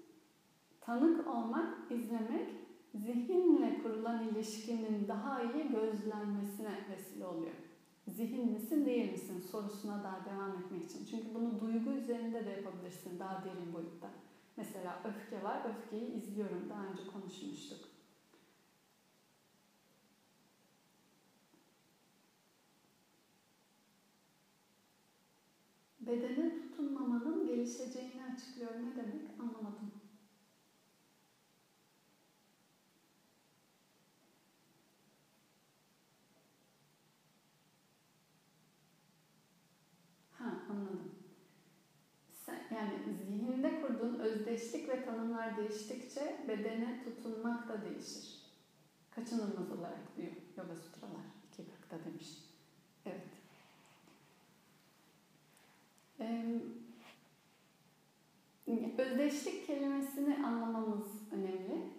Tanık 0.82 1.28
olmak, 1.28 1.92
izlemek 1.92 2.50
zihinle 2.94 3.82
kurulan 3.84 4.28
ilişkinin 4.28 5.08
daha 5.08 5.42
iyi 5.42 5.72
gözlenmesine 5.72 6.88
vesile 6.92 7.26
oluyor. 7.26 7.56
Zihin 8.08 8.52
misin 8.52 8.86
değil 8.86 9.12
misin 9.12 9.40
sorusuna 9.40 10.04
daha 10.04 10.26
devam 10.26 10.58
etmek 10.58 10.84
için. 10.84 11.06
Çünkü 11.06 11.34
bunu 11.36 11.60
duygu 11.60 11.92
üzerinde 11.92 12.46
de 12.46 12.50
yapabilirsin 12.50 13.20
daha 13.20 13.44
derin 13.46 13.74
boyutta. 13.74 14.10
Mesela 14.58 15.02
öfke 15.06 15.44
var, 15.44 15.62
öfkeyi 15.70 16.14
izliyorum. 16.14 16.70
Daha 16.70 16.86
önce 16.86 17.08
konuşmuştuk. 17.08 17.90
Bedene 26.00 26.56
tutunmamanın 26.56 27.48
gelişeceğini 27.48 28.24
açıklıyor. 28.34 28.72
Ne 28.72 28.96
demek 28.96 29.40
anlamadım. 29.40 29.92
Ha 40.32 40.46
anladım. 40.70 41.12
Sen, 42.46 42.60
yani 42.76 43.00
zihninde 43.14 43.82
kurduğun 43.82 44.15
özdeşlik 44.26 44.90
ve 44.90 45.06
tanımlar 45.06 45.58
değiştikçe 45.58 46.46
bedene 46.48 47.04
tutunmak 47.04 47.70
da 47.70 47.82
değişir. 47.86 48.46
Kaçınılmaz 49.12 49.72
olarak 49.72 50.18
diyor 50.18 50.32
Yoga 50.58 50.76
Sutralar 50.76 51.26
2.40'da 51.58 52.06
demiş. 52.06 52.28
Evet. 53.06 53.28
Ee, 56.20 56.62
özdeşlik 58.98 59.68
kelimesini 59.68 60.46
anlamamız 60.46 61.32
önemli. 61.32 61.94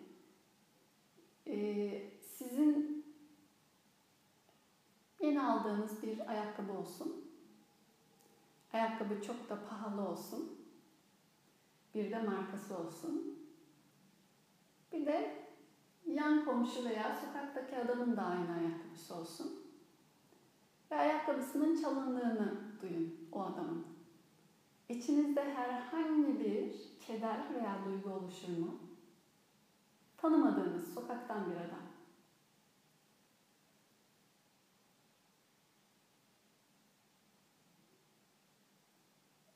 Ee, 1.47 2.11
sizin 2.20 3.05
yeni 5.20 5.43
aldığınız 5.43 6.03
bir 6.03 6.31
ayakkabı 6.31 6.72
olsun. 6.72 7.31
Ayakkabı 8.72 9.22
çok 9.22 9.49
da 9.51 9.68
pahalı 9.68 10.09
olsun. 10.09 10.56
Bir 11.97 12.11
de 12.11 12.22
markası 12.22 12.78
olsun. 12.78 13.38
Bir 14.92 15.07
de 15.07 15.47
yan 16.07 16.44
komşu 16.44 16.84
veya 16.84 17.14
sokaktaki 17.14 17.76
adamın 17.76 18.16
da 18.16 18.22
aynı 18.22 18.53
ayakkabısı 18.53 19.14
olsun. 19.14 19.66
Ve 20.90 20.97
ayakkabısının 20.97 21.82
çalındığını 21.82 22.55
duyun 22.82 23.28
o 23.32 23.42
adamın. 23.42 23.86
İçinizde 24.88 25.55
herhangi 25.55 26.40
bir 26.40 26.74
keder 27.07 27.55
veya 27.55 27.78
duygu 27.86 28.11
oluşur 28.11 28.49
mu? 28.49 28.78
Tanımadığınız 30.16 30.94
sokaktan 30.94 31.51
bir 31.51 31.57
adam. 31.57 31.86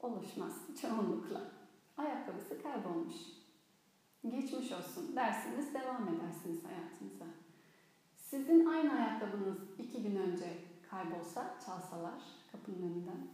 Oluşmaz 0.00 0.52
çoğunlukla. 0.80 1.59
Ayakkabısı 2.00 2.62
kaybolmuş. 2.62 3.14
Geçmiş 4.28 4.72
olsun 4.72 5.16
dersiniz, 5.16 5.74
devam 5.74 6.08
edersiniz 6.08 6.64
hayatınıza. 6.64 7.24
Sizin 8.16 8.66
aynı 8.66 8.92
ayakkabınız 8.92 9.58
iki 9.78 10.02
gün 10.02 10.16
önce 10.16 10.58
kaybolsa, 10.90 11.58
çalsalar 11.66 12.22
kapının 12.52 12.82
önünden. 12.82 13.28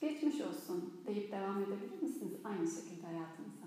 Geçmiş 0.00 0.40
olsun 0.40 1.02
deyip 1.06 1.32
devam 1.32 1.62
edebilir 1.62 2.02
misiniz 2.02 2.32
aynı 2.44 2.68
şekilde 2.68 3.06
hayatınıza? 3.06 3.66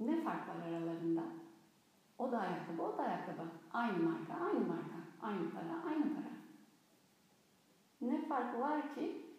Ne 0.00 0.22
fark 0.22 0.48
var 0.48 0.66
aralarında? 0.66 1.22
O 2.18 2.32
da 2.32 2.38
ayakkabı, 2.38 2.82
o 2.82 2.98
da 2.98 3.02
ayakkabı. 3.02 3.42
Aynı 3.72 3.98
marka, 3.98 4.34
aynı 4.34 4.66
marka. 4.66 4.96
Aynı 5.22 5.50
para, 5.50 5.82
aynı 5.86 6.14
para. 6.14 6.32
Ne 8.00 8.28
fark 8.28 8.60
var 8.60 8.94
ki 8.94 9.31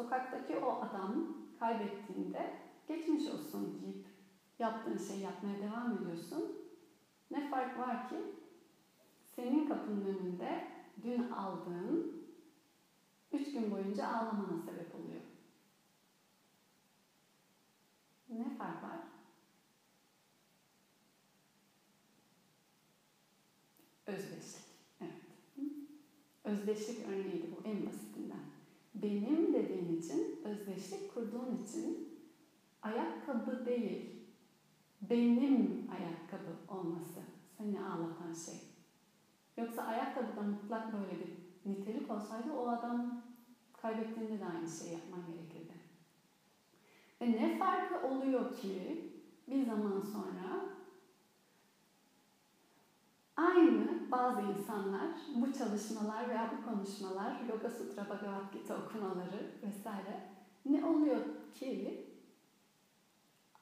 sokaktaki 0.00 0.56
o 0.56 0.78
adam 0.80 1.24
kaybettiğinde 1.58 2.50
geçmiş 2.88 3.26
olsun 3.26 3.72
deyip 3.82 3.96
yaptığın 4.58 4.96
şeyi 4.96 5.20
yapmaya 5.20 5.60
devam 5.60 5.92
ediyorsun. 5.92 6.42
Ne 7.30 7.50
fark 7.50 7.78
var 7.78 8.08
ki 8.08 8.16
senin 9.36 9.68
kapının 9.68 10.04
önünde 10.04 10.64
dün 11.02 11.30
aldığın 11.30 12.06
üç 13.32 13.52
gün 13.52 13.70
boyunca 13.70 14.06
ağlamana 14.06 14.58
sebep 14.58 14.94
oluyor. 14.94 15.20
Ne 18.28 18.50
fark 18.58 18.82
var? 18.82 18.98
Özdeşlik. 24.06 24.62
Evet. 25.00 25.12
Özdeşlik 26.44 27.00
örneğiydi 27.00 27.50
bu 27.50 27.60
en 27.64 27.86
basitinden. 27.86 28.09
Benim 29.02 29.54
dediğin 29.54 29.98
için, 29.98 30.40
özdeşlik 30.44 31.14
kurduğun 31.14 31.64
için 31.64 32.18
ayakkabı 32.82 33.66
değil, 33.66 34.10
benim 35.02 35.88
ayakkabı 35.90 36.78
olması 36.78 37.20
seni 37.58 37.80
ağlatan 37.80 38.32
şey. 38.46 38.60
Yoksa 39.56 39.82
ayakkabıda 39.82 40.42
mutlak 40.42 40.92
böyle 40.92 41.20
bir 41.20 41.30
nitelik 41.70 42.10
olsaydı 42.10 42.52
o 42.52 42.68
adam 42.68 43.22
kaybettiğinde 43.82 44.40
de 44.40 44.44
aynı 44.44 44.68
şeyi 44.68 44.92
yapman 44.92 45.20
gerekirdi. 45.26 45.74
Ve 47.20 47.32
ne 47.32 47.58
farkı 47.58 48.08
oluyor 48.08 48.56
ki 48.56 49.04
bir 49.48 49.66
zaman 49.66 50.00
sonra 50.00 50.79
aynı 53.46 54.10
bazı 54.10 54.40
insanlar 54.40 55.08
bu 55.36 55.52
çalışmalar 55.52 56.28
veya 56.28 56.50
bu 56.52 56.70
konuşmalar, 56.70 57.40
Yoga 57.48 57.70
Sutra, 57.70 58.04
Bhagavad 58.04 58.52
Gita 58.52 58.76
okumaları 58.76 59.50
vesaire 59.62 60.28
ne 60.64 60.84
oluyor 60.84 61.20
ki 61.54 62.06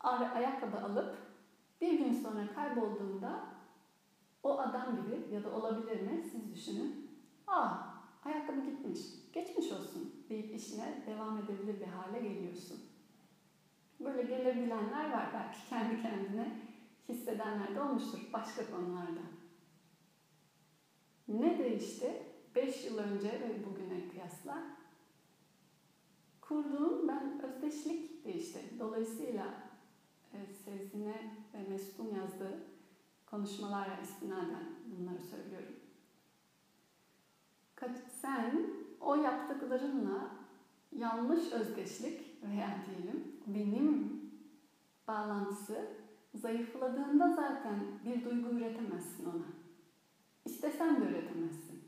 ayakkabı 0.01 0.81
alıp 0.81 1.17
bir 1.81 1.99
gün 1.99 2.13
sonra 2.13 2.55
kaybolduğunda 2.55 3.43
o 4.43 4.59
adam 4.59 4.97
gibi 4.97 5.35
ya 5.35 5.45
da 5.45 5.51
olabilir 5.51 6.01
mi 6.01 6.25
siz 6.33 6.55
düşünün. 6.55 7.11
Aa 7.47 7.89
Ayakkabı 8.25 8.61
gitmiş. 8.61 9.01
Geçmiş 9.33 9.73
olsun 9.73 10.25
deyip 10.29 10.55
işine 10.55 11.03
devam 11.07 11.39
edebilir 11.39 11.81
bir 11.81 11.87
hale 11.87 12.21
geliyorsun. 12.21 12.81
Böyle 14.01 14.23
gelebilenler 14.23 15.11
var. 15.13 15.31
Belki 15.35 15.69
kendi 15.69 16.03
kendine 16.03 16.61
hissedenler 17.09 17.75
de 17.75 17.81
olmuştur 17.81 18.19
başka 18.33 18.71
konularda. 18.71 19.21
Ne 21.29 21.59
değişti? 21.59 22.23
5 22.55 22.85
yıl 22.85 22.99
önce 22.99 23.29
ve 23.29 23.67
bugüne 23.67 24.09
kıyasla 24.09 24.67
kurduğum 26.41 27.09
ben 27.09 27.43
özdeşlik 27.43 28.25
değişti. 28.25 28.61
Dolayısıyla 28.79 29.45
e, 30.33 30.55
Sezgin'e 30.65 31.33
ve 31.55 31.69
Mesut'un 31.69 32.15
yazdığı 32.15 32.59
konuşmalara 33.27 34.01
istinaden 34.03 34.65
bunları 34.87 35.23
söylüyorum. 35.23 35.75
Sen 38.21 38.71
o 39.01 39.15
yaptıklarınla 39.15 40.31
yanlış 40.93 41.53
özdeşlik 41.53 42.43
veya 42.43 42.85
diyelim 42.87 43.41
benim 43.47 44.23
bağlantısı 45.09 45.89
zayıfladığında 46.35 47.35
zaten 47.35 47.81
bir 48.05 48.25
duygu 48.25 48.49
üretemezsin 48.49 49.25
ona. 49.25 49.58
İstesen 50.49 51.01
de 51.01 51.05
üretemezsin. 51.05 51.85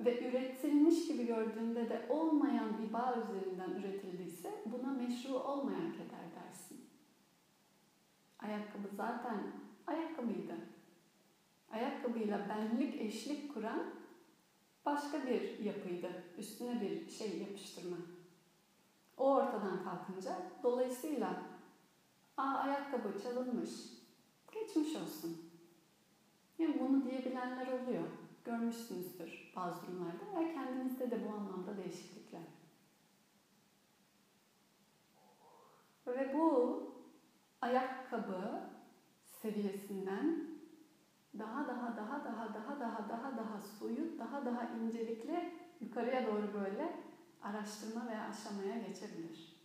Ve 0.00 0.28
üretilmiş 0.28 1.06
gibi 1.08 1.26
gördüğünde 1.26 1.88
de 1.88 2.06
olmayan 2.08 2.82
bir 2.82 2.92
bağ 2.92 3.16
üzerinden 3.16 3.70
üretildiyse 3.70 4.62
buna 4.66 4.92
meşru 4.92 5.34
olmayan 5.34 5.92
keder 5.92 6.34
dersin. 6.34 6.80
Ayakkabı 8.38 8.88
zaten 8.96 9.52
ayakkabıydı. 9.86 10.54
Ayakkabıyla 11.72 12.48
benlik 12.48 13.00
eşlik 13.00 13.54
kuran 13.54 13.90
başka 14.86 15.26
bir 15.26 15.58
yapıydı. 15.58 16.08
Üstüne 16.38 16.80
bir 16.80 17.10
şey 17.10 17.38
yapıştırma. 17.38 17.96
O 19.16 19.34
ortadan 19.34 19.84
kalkınca 19.84 20.36
dolayısıyla 20.62 21.42
aa 22.36 22.54
ayakkabı 22.54 23.22
çalınmış. 23.22 23.70
Geçmiş 24.52 24.96
olsun. 24.96 25.47
Yani 26.58 26.80
bunu 26.80 27.04
diyebilenler 27.04 27.66
oluyor. 27.66 28.08
Görmüşsünüzdür 28.44 29.52
bazı 29.56 29.82
durumlarda 29.82 30.40
ve 30.40 30.54
kendinizde 30.54 31.10
de 31.10 31.24
bu 31.24 31.30
anlamda 31.30 31.76
değişiklikler. 31.76 32.42
Ve 36.06 36.34
bu 36.34 36.82
ayakkabı 37.60 38.68
seviyesinden 39.24 40.48
daha 41.38 41.68
daha 41.68 41.96
daha 41.96 42.24
daha 42.24 42.54
daha 42.54 42.80
daha 42.80 43.08
daha 43.08 43.36
daha 43.36 43.60
soyut, 43.60 44.18
daha 44.18 44.44
daha 44.46 44.64
incelikli 44.64 45.50
yukarıya 45.80 46.26
doğru 46.26 46.54
böyle 46.54 46.92
araştırma 47.42 48.06
veya 48.06 48.24
aşamaya 48.28 48.78
geçebilir. 48.78 49.58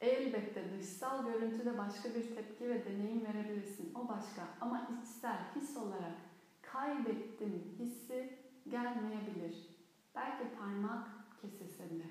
Elbette 0.00 0.67
dışsal 0.78 1.26
görüntüde 1.26 1.78
başka 1.78 2.08
bir 2.08 2.34
tepki 2.34 2.68
ve 2.68 2.84
deneyim 2.84 3.24
verebilirsin. 3.24 3.94
O 3.94 4.08
başka. 4.08 4.48
Ama 4.60 4.88
içsel, 5.02 5.38
his 5.56 5.76
olarak 5.76 6.16
kaybettim 6.62 7.76
hissi 7.78 8.38
gelmeyebilir. 8.68 9.68
Belki 10.14 10.56
parmak 10.58 11.08
kesilse 11.40 11.90
bile. 11.90 12.06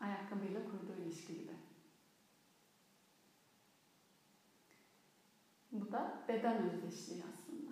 Ayakkabıyla 0.00 0.60
kurduğu 0.64 1.02
ilişki 1.02 1.38
gibi. 1.38 1.52
Bu 5.72 5.92
da 5.92 6.24
beden 6.28 6.70
özdeşliği 6.70 7.24
aslında. 7.32 7.70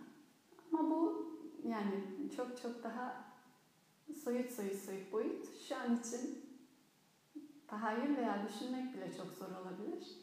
Ama 0.73 0.91
bu 0.91 1.29
yani 1.65 2.05
çok 2.37 2.63
çok 2.63 2.83
daha 2.83 3.25
soyut 4.25 4.51
soyut 4.51 4.77
soyut 4.77 5.13
boyut. 5.13 5.59
Şu 5.69 5.77
an 5.77 5.97
için 5.97 6.48
tahayyül 7.69 8.17
veya 8.17 8.49
düşünmek 8.49 8.95
bile 8.95 9.17
çok 9.17 9.27
zor 9.27 9.51
olabilir. 9.63 10.17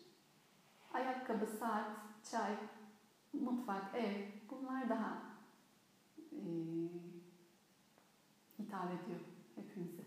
Ayakkabı, 0.93 1.47
saat, 1.47 1.87
çay, 2.31 2.55
mutfak, 3.33 3.95
ev 3.95 4.11
bunlar 4.49 4.89
daha 4.89 5.17
e, 6.31 6.41
hitap 8.59 8.85
ediyor 8.85 9.19
hepimize. 9.55 10.03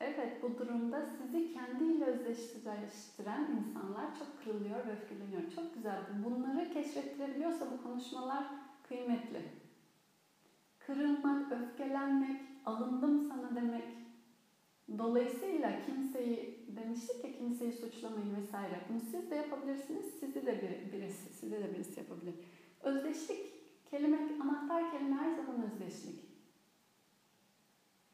Evet 0.00 0.42
bu 0.42 0.58
durumda 0.58 1.06
sizi 1.06 1.52
kendiyle 1.54 2.04
özdeşleştiren 2.04 3.46
insanlar 3.52 4.18
çok 4.18 4.44
kırılıyor 4.44 4.86
ve 4.86 4.92
öfkeleniyor. 4.92 5.42
Çok 5.54 5.74
güzel. 5.74 5.98
Bunları 6.24 6.72
keşfettirebiliyorsa 6.72 7.66
bu 7.70 7.82
konuşmalar 7.82 8.44
kıymetli. 8.88 9.42
Kırılmak, 10.78 11.52
öfkelenmek, 11.52 12.40
alındım 12.66 13.28
sana 13.28 13.56
demek. 13.56 14.09
Dolayısıyla 14.98 15.72
kimseyi, 15.86 16.66
demiştik 16.76 17.24
ya 17.24 17.32
kimseyi 17.32 17.72
suçlamayın 17.72 18.36
vesaire. 18.36 18.80
Bunu 18.88 19.00
siz 19.00 19.30
de 19.30 19.34
yapabilirsiniz, 19.34 20.06
sizi 20.20 20.46
de 20.46 20.62
bir, 20.62 20.92
birisi, 20.92 21.34
sizi 21.34 21.52
de 21.52 21.74
birisi 21.74 22.00
yapabilir. 22.00 22.34
Özdeşlik, 22.82 23.40
kelime, 23.90 24.18
anahtar 24.42 24.92
kelime 24.92 25.16
her 25.16 25.34
zaman 25.36 25.62
özdeşlik. 25.62 26.24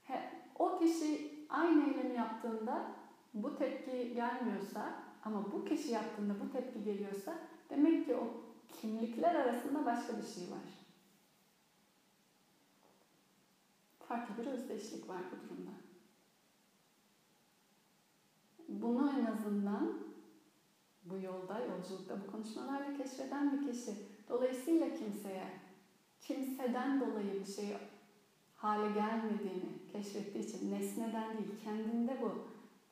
He, 0.04 0.30
o 0.58 0.78
kişi 0.78 1.30
aynı 1.48 1.90
eylemi 1.90 2.16
yaptığında 2.16 2.92
bu 3.34 3.56
tepki 3.56 4.14
gelmiyorsa 4.14 4.94
ama 5.24 5.52
bu 5.52 5.64
kişi 5.64 5.92
yaptığında 5.92 6.34
bu 6.40 6.52
tepki 6.52 6.84
geliyorsa 6.84 7.38
demek 7.70 8.06
ki 8.06 8.14
o 8.14 8.28
kimlikler 8.80 9.34
arasında 9.34 9.84
başka 9.84 10.18
bir 10.18 10.26
şey 10.26 10.50
var. 10.50 10.86
Farklı 14.08 14.42
bir 14.42 14.46
özdeşlik 14.46 15.08
var 15.08 15.20
bu 15.32 15.48
durumda. 15.48 15.70
Bunu 18.68 19.10
en 19.20 19.24
azından 19.24 19.98
bu 21.04 21.18
yolda, 21.18 21.60
yolculukta, 21.60 22.18
bu 22.26 22.32
konuşmalarla 22.32 22.96
keşfeden 22.96 23.52
bir 23.52 23.72
kişi. 23.72 23.90
Dolayısıyla 24.28 24.86
kimseye, 24.94 25.46
kimseden 26.20 27.00
dolayı 27.00 27.40
bir 27.40 27.52
şey 27.52 27.76
hale 28.54 28.94
gelmediğini 28.94 29.88
keşfettiği 29.92 30.44
için 30.44 30.70
nesneden 30.72 31.38
değil 31.38 31.50
kendinde 31.64 32.16
bu 32.22 32.32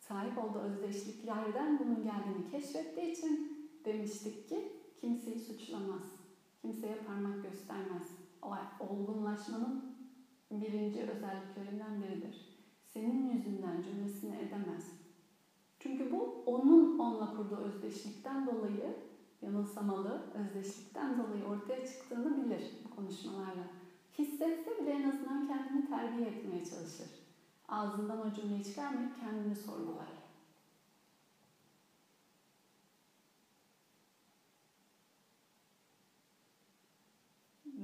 sahip 0.01 0.39
olduğu 0.39 0.59
özdeşliklerden 0.59 1.79
bunun 1.79 2.03
geldiğini 2.05 2.51
keşfettiği 2.51 3.13
için 3.13 3.55
demiştik 3.85 4.49
ki 4.49 4.73
kimseyi 5.01 5.41
suçlamaz. 5.41 6.03
Kimseye 6.63 6.97
parmak 7.07 7.43
göstermez. 7.43 8.09
Olgunlaşmanın 8.81 9.95
birinci 10.51 11.03
özelliklerinden 11.03 12.03
biridir. 12.03 12.59
Senin 12.87 13.31
yüzünden 13.31 13.83
cümlesini 13.83 14.37
edemez. 14.37 15.04
Çünkü 15.85 16.13
bu 16.13 16.43
onun 16.47 16.99
onunla 16.99 17.37
kurduğu 17.37 17.57
özdeşlikten 17.57 18.47
dolayı 18.47 18.97
yanılsamalı 19.43 20.23
özdeşlikten 20.35 21.19
dolayı 21.19 21.45
ortaya 21.45 21.87
çıktığını 21.87 22.45
bilir 22.45 22.63
bu 22.85 22.97
konuşmalarla 22.97 23.67
hissetse 24.19 24.71
bile 24.81 24.91
en 24.91 25.11
azından 25.11 25.47
kendini 25.47 25.89
terbiye 25.89 26.29
etmeye 26.29 26.65
çalışır. 26.65 27.09
Ağzından 27.69 28.27
o 28.27 28.33
cümleyi 28.33 28.65
çıkarmayıp 28.65 29.21
kendini 29.21 29.57
sorgular. 29.57 30.09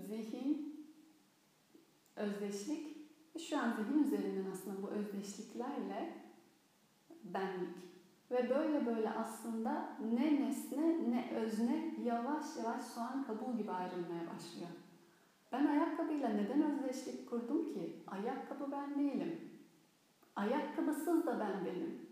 Zihin, 0.08 0.86
özdeşlik, 2.16 2.96
şu 3.48 3.58
an 3.58 3.76
zihin 3.76 4.04
üzerinden 4.04 4.50
aslında 4.50 4.82
bu 4.82 4.88
özdeşliklerle 4.88 6.14
benlik 7.24 7.89
ve 8.30 8.50
böyle 8.50 8.86
böyle 8.86 9.10
aslında 9.10 9.96
ne 10.14 10.40
nesne 10.40 11.10
ne 11.10 11.32
özne 11.36 11.94
yavaş 12.04 12.56
yavaş 12.56 12.82
soğan 12.82 13.24
kabuğu 13.24 13.56
gibi 13.56 13.70
ayrılmaya 13.70 14.22
başlıyor. 14.34 14.70
Ben 15.52 15.66
ayakkabıyla 15.66 16.28
neden 16.28 16.62
özdeşlik 16.62 17.30
kurdum 17.30 17.72
ki? 17.72 18.02
Ayakkabı 18.06 18.72
ben 18.72 18.98
değilim. 18.98 19.50
Ayakkabısız 20.36 21.26
da 21.26 21.40
ben 21.40 21.64
benim. 21.64 22.10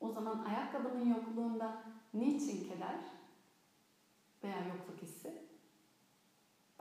O 0.00 0.10
zaman 0.10 0.44
ayakkabının 0.44 1.08
yokluğunda 1.08 1.82
niçin 2.14 2.68
keder 2.68 3.00
veya 4.44 4.58
yokluk 4.66 5.02
hissi? 5.02 5.42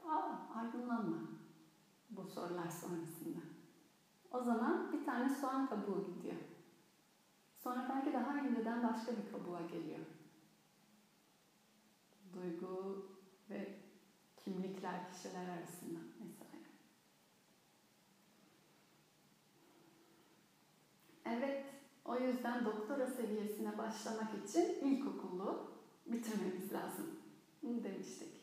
Aa, 0.07 0.59
aydınlanma 0.59 1.17
bu 2.09 2.23
sorular 2.23 2.69
sonrasında. 2.69 3.39
O 4.31 4.41
zaman 4.41 4.91
bir 4.91 5.05
tane 5.05 5.29
soğan 5.29 5.67
kabuğu 5.67 6.05
gidiyor. 6.05 6.37
Sonra 7.67 7.87
belki 7.89 8.13
daha 8.13 8.39
inceden 8.39 8.83
başka 8.83 9.11
bir 9.11 9.31
kabuğa 9.31 9.61
geliyor. 9.61 9.99
Duygu 12.33 13.05
ve 13.49 13.75
kimlikler, 14.37 15.13
kişiler 15.13 15.49
arasında 15.49 15.99
mesela. 16.19 16.63
Evet, 21.25 21.65
o 22.05 22.17
yüzden 22.19 22.65
doktora 22.65 23.07
seviyesine 23.07 23.77
başlamak 23.77 24.29
için 24.45 24.61
ilkokulu 24.61 25.71
bitirmemiz 26.05 26.73
lazım. 26.73 27.19
Bunu 27.63 27.83
demiştik. 27.83 28.41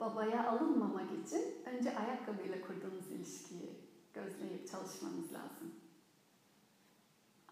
Babaya 0.00 0.50
alınmamak 0.50 1.12
için 1.12 1.64
önce 1.66 1.98
ayakkabıyla 1.98 2.60
kurduğunuz 2.60 3.10
ilişkiyi 3.10 3.80
gözleyip 4.14 4.68
çalışmanız 4.68 5.32
lazım. 5.32 5.74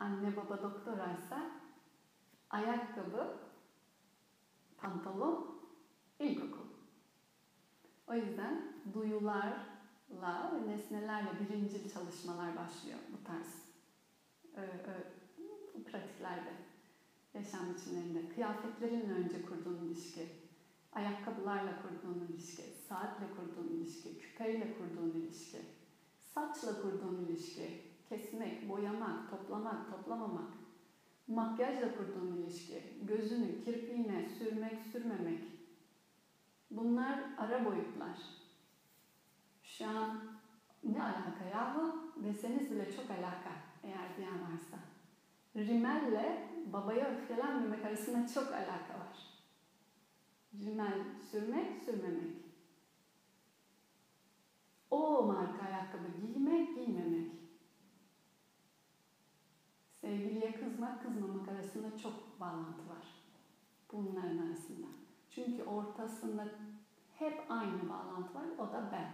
Anne 0.00 0.36
baba 0.36 0.62
doktoraysa 0.62 1.50
ayakkabı, 2.50 3.38
pantolon, 4.76 5.60
ilkokul. 6.18 6.68
O 8.06 8.14
yüzden 8.14 8.72
duyularla 8.94 10.52
ve 10.54 10.70
nesnelerle 10.70 11.30
birincil 11.40 11.90
çalışmalar 11.90 12.56
başlıyor 12.56 12.98
bu 13.12 13.24
tarz 13.24 13.68
ö, 14.54 14.62
ö, 14.62 15.18
pratiklerde, 15.84 16.52
yaşam 17.34 17.74
biçimlerinde. 17.74 18.28
Kıyafetlerinle 18.28 19.12
önce 19.12 19.42
kurduğun 19.42 19.84
ilişki, 19.84 20.28
ayakkabılarla 20.92 21.82
kurduğun 21.82 22.26
ilişki, 22.26 22.62
saatle 22.62 23.26
kurduğun 23.36 23.68
ilişki, 23.68 24.18
küpeyle 24.18 24.78
kurduğun 24.78 25.10
ilişki, 25.10 25.58
saçla 26.18 26.82
kurduğun 26.82 27.24
ilişki, 27.24 27.87
kesmek, 28.08 28.68
boyamak, 28.68 29.30
toplamak, 29.30 29.90
toplamamak, 29.90 30.50
makyajla 31.28 31.96
kurduğun 31.96 32.36
ilişki, 32.36 32.82
gözünü, 33.02 33.64
kirpiğine 33.64 34.28
sürmek, 34.38 34.82
sürmemek. 34.92 35.40
Bunlar 36.70 37.20
ara 37.38 37.64
boyutlar. 37.64 38.18
Şu 39.62 39.86
an 39.86 40.20
ne 40.84 41.02
alaka 41.02 41.44
yahu 41.52 42.12
deseniz 42.16 42.70
bile 42.70 42.92
çok 42.96 43.10
alaka 43.10 43.52
eğer 43.82 44.16
diyen 44.16 44.40
varsa. 44.40 44.78
Rimelle 45.56 46.48
babaya 46.72 47.06
öfkelenmemek 47.06 47.84
arasında 47.84 48.28
çok 48.34 48.52
alaka 48.52 48.94
var. 49.00 49.28
Rimel 50.64 50.98
sürmek, 51.30 51.82
sürmemek. 51.84 52.36
O 54.90 55.22
marka 55.22 55.66
ayakkabı 55.66 56.26
giymek, 56.26 56.74
giymemek. 56.74 57.37
Sevgiliye 60.08 60.52
kızmak, 60.52 61.02
kızmamak 61.02 61.48
arasında 61.48 61.98
çok 61.98 62.40
bağlantı 62.40 62.88
var. 62.88 63.06
Bunların 63.92 64.38
arasında. 64.38 64.86
Çünkü 65.30 65.62
ortasında 65.62 66.48
hep 67.18 67.42
aynı 67.48 67.88
bağlantı 67.88 68.34
var, 68.34 68.44
o 68.58 68.72
da 68.72 68.88
ben. 68.92 69.10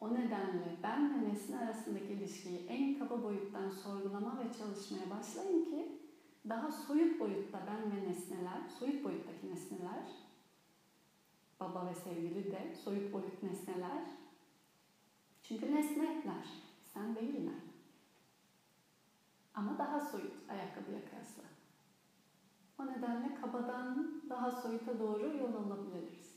O 0.00 0.14
nedenle 0.14 0.76
ben 0.82 1.14
ve 1.14 1.28
nesne 1.28 1.58
arasındaki 1.58 2.12
ilişkiyi 2.12 2.66
en 2.66 2.98
kaba 2.98 3.22
boyuttan 3.22 3.70
sorgulama 3.70 4.38
ve 4.38 4.52
çalışmaya 4.58 5.10
başlayın 5.10 5.64
ki 5.64 5.98
daha 6.48 6.72
soyut 6.72 7.20
boyutta 7.20 7.60
ben 7.66 7.96
ve 7.96 8.10
nesneler, 8.10 8.60
soyut 8.78 9.04
boyuttaki 9.04 9.50
nesneler, 9.50 10.04
baba 11.60 11.86
ve 11.90 11.94
sevgili 11.94 12.52
de 12.52 12.74
soyut 12.84 13.12
boyut 13.12 13.42
nesneler. 13.42 14.04
Çünkü 15.42 15.74
nesneler, 15.74 16.46
sen 16.94 17.16
değiller. 17.16 17.73
Ama 19.54 19.78
daha 19.78 20.00
soyut 20.00 20.50
ayakkabıya 20.50 21.04
kıyasla. 21.04 21.42
O 22.78 22.86
nedenle 22.86 23.34
kabadan 23.40 24.22
daha 24.30 24.50
soyuta 24.50 25.00
doğru 25.00 25.36
yol 25.36 25.54
alabiliriz. 25.54 26.34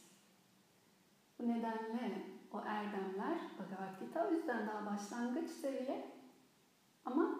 Bu 1.39 1.47
nedenle 1.47 2.22
o 2.51 2.61
erdemler 2.65 3.39
Bhagavad 3.59 3.99
Gita 3.99 4.28
o 4.28 4.32
yüzden 4.32 4.68
daha 4.68 4.86
başlangıç 4.86 5.49
seviye 5.49 6.18
ama 7.05 7.39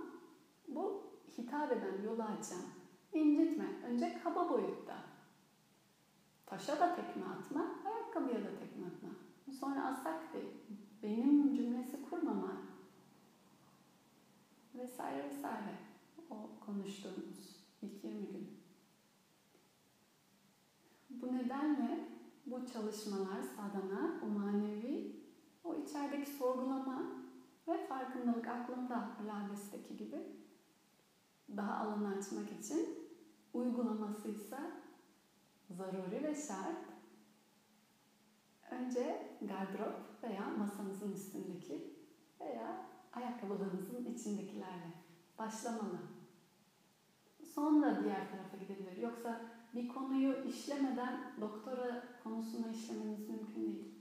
bu 0.68 1.08
hitap 1.38 1.72
eden, 1.72 2.02
yolu 2.04 2.24
açan, 2.24 2.62
incitme. 3.14 3.66
Önce 3.84 4.20
kaba 4.24 4.50
boyutta. 4.50 4.96
Taşa 6.46 6.80
da 6.80 6.96
tekme 6.96 7.26
atma, 7.26 7.68
ayakkabıya 7.86 8.44
da 8.44 8.56
tekme 8.60 8.88
atma. 8.88 9.10
Sonra 9.60 9.86
asakti, 9.86 10.52
benim 11.04 11.54
cümlesi 11.54 12.02
kurmama 12.02 12.67
vesaire 14.78 15.30
vesaire. 15.30 15.76
O 16.30 16.66
konuştuğumuz 16.66 17.56
ilk 17.82 18.04
20 18.04 18.28
gün. 18.28 18.60
Bu 21.10 21.36
nedenle 21.36 22.10
bu 22.46 22.66
çalışmalar 22.74 23.42
sadana, 23.42 24.22
o 24.24 24.28
manevi, 24.28 25.16
o 25.64 25.76
içerideki 25.76 26.30
sorgulama 26.32 27.04
ve 27.68 27.88
farkındalık 27.88 28.48
aklımda 28.48 29.10
Lades'teki 29.28 29.98
gibi 29.98 30.38
daha 31.58 31.76
alanı 31.76 32.18
açmak 32.18 32.52
için 32.52 32.90
uygulaması 33.54 34.28
ise 34.28 34.60
zaruri 35.70 36.24
ve 36.24 36.36
şart. 36.36 36.88
Önce 38.72 39.38
gardırop 39.42 40.24
veya 40.24 40.50
masanızın 40.50 41.14
üstündeki 41.14 41.94
veya 42.40 42.86
ayakkabılarınızın 43.18 44.14
içindekilerle 44.14 44.94
başlamalı. 45.40 46.00
Sonra 47.56 48.04
diğer 48.04 48.32
tarafa 48.32 48.58
gidebilir. 48.58 48.98
Yoksa 48.98 49.42
bir 49.76 49.88
konuyu 49.88 50.44
işlemeden 50.44 51.34
doktora 51.42 52.04
konusunu 52.24 52.72
işlemeniz 52.72 53.30
mümkün 53.30 53.56
değil. 53.56 53.94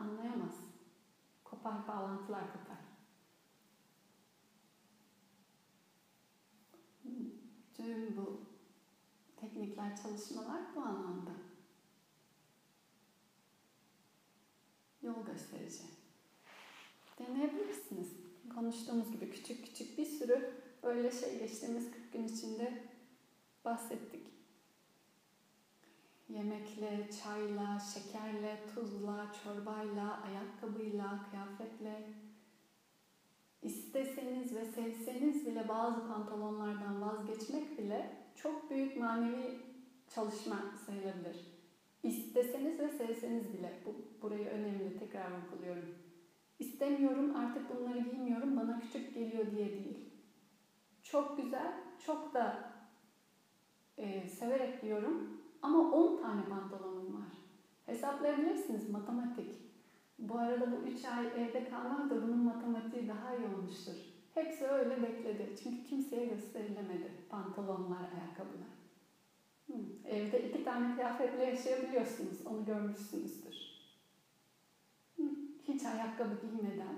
Anlayamaz. 0.00 0.54
Kopar, 1.44 1.88
bağlantılar 1.88 2.44
kopar. 2.52 2.78
Tüm 7.74 8.16
bu 8.16 8.40
teknikler, 9.36 9.96
çalışmalar 9.96 10.60
bu 10.76 10.80
anlamda. 10.80 11.32
Yol 15.02 15.26
gösterici. 15.26 15.97
Deneyebilirsiniz. 17.18 18.08
Konuştuğumuz 18.54 19.12
gibi 19.12 19.30
küçük 19.30 19.64
küçük 19.64 19.98
bir 19.98 20.06
sürü 20.06 20.50
böyle 20.82 21.10
şey 21.10 21.38
geçtiğimiz 21.38 21.90
40 21.90 22.12
gün 22.12 22.24
içinde 22.24 22.82
bahsettik. 23.64 24.26
Yemekle, 26.28 27.10
çayla, 27.22 27.78
şekerle, 27.94 28.60
tuzla, 28.74 29.32
çorbayla, 29.44 30.20
ayakkabıyla, 30.22 31.26
kıyafetle, 31.30 32.02
isteseniz 33.62 34.54
ve 34.54 34.64
sevseniz 34.64 35.46
bile 35.46 35.68
bazı 35.68 36.08
pantolonlardan 36.08 37.02
vazgeçmek 37.02 37.78
bile 37.78 38.10
çok 38.36 38.70
büyük 38.70 38.96
manevi 38.96 39.58
çalışma 40.14 40.56
sayılabilir. 40.86 41.36
İsteseniz 42.02 42.78
ve 42.78 42.88
sevseniz 42.88 43.52
bile, 43.52 43.72
bu 43.86 43.94
burayı 44.22 44.46
önemli 44.46 44.98
tekrar 44.98 45.30
vurguluyorum. 45.30 46.07
İstemiyorum 46.58 47.36
artık 47.36 47.76
bunları 47.76 47.98
giymiyorum 47.98 48.56
bana 48.56 48.80
küçük 48.80 49.14
geliyor 49.14 49.50
diye 49.50 49.72
değil. 49.72 50.10
Çok 51.02 51.36
güzel, 51.36 51.72
çok 52.06 52.34
da 52.34 52.72
e, 53.98 54.28
severek 54.28 54.82
diyorum 54.82 55.40
ama 55.62 55.92
10 55.92 56.22
tane 56.22 56.44
pantolonum 56.44 57.14
var. 57.14 57.32
Hesaplayabilirsiniz 57.86 58.90
matematik. 58.90 59.50
Bu 60.18 60.38
arada 60.38 60.72
bu 60.72 60.76
3 60.76 61.04
ay 61.04 61.26
evde 61.26 61.68
kalmak 61.70 62.10
da 62.10 62.22
bunun 62.22 62.38
matematiği 62.38 63.08
daha 63.08 63.34
iyi 63.34 63.46
olmuştur. 63.46 63.96
Hepsi 64.34 64.66
öyle 64.66 65.02
bekledi. 65.02 65.54
Çünkü 65.62 65.84
kimseye 65.84 66.26
gösterilemedi 66.26 67.12
pantolonlar, 67.28 68.00
ayakkabılar. 68.14 68.78
Hı. 69.66 69.72
Evde 70.08 70.48
iki 70.48 70.64
tane 70.64 70.94
kıyafetle 70.94 71.44
yaşayabiliyorsunuz. 71.44 72.46
Onu 72.46 72.64
görmüşsünüzdür. 72.64 73.47
Hiç 75.68 75.84
ayakkabı 75.84 76.46
giymeden, 76.46 76.96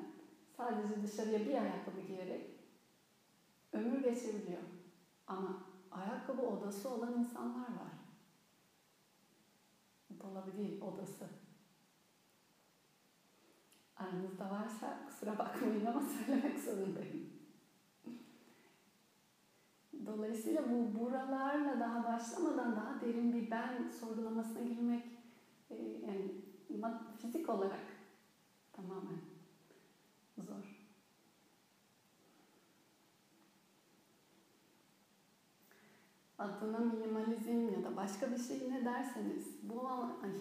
sadece 0.57 1.03
dışarıya 1.03 1.41
bir 1.41 1.55
ayakkabı 1.55 2.01
giyerek 2.01 2.51
ömür 3.73 4.03
geçebiliyor. 4.03 4.63
Ama 5.27 5.63
ayakkabı 5.91 6.43
odası 6.43 6.91
olan 6.91 7.19
insanlar 7.19 7.69
var. 7.69 7.93
Dolabı 10.21 10.57
değil, 10.57 10.81
odası. 10.81 11.29
Aranızda 13.97 14.51
varsa 14.51 15.07
kusura 15.07 15.39
bakmayın 15.39 15.87
ama 15.87 16.01
söylemek 16.27 16.59
zorundayım. 16.59 17.31
Dolayısıyla 20.07 20.63
bu 20.71 21.01
buralarla 21.01 21.81
daha 21.81 22.05
başlamadan 22.05 22.77
daha 22.77 23.01
derin 23.01 23.33
bir 23.33 23.51
ben 23.51 23.89
sorgulamasına 24.01 24.63
girmek 24.63 25.05
e, 25.71 25.75
yani 26.07 26.31
fizik 27.19 27.49
olarak 27.49 28.00
tamamen 28.81 29.21
zor. 30.39 30.81
adına 36.41 36.79
minimalizm 36.79 37.69
ya 37.69 37.85
da 37.85 37.97
başka 37.97 38.31
bir 38.31 38.39
şey 38.39 38.71
ne 38.71 38.85
derseniz 38.85 39.47
bu 39.63 39.89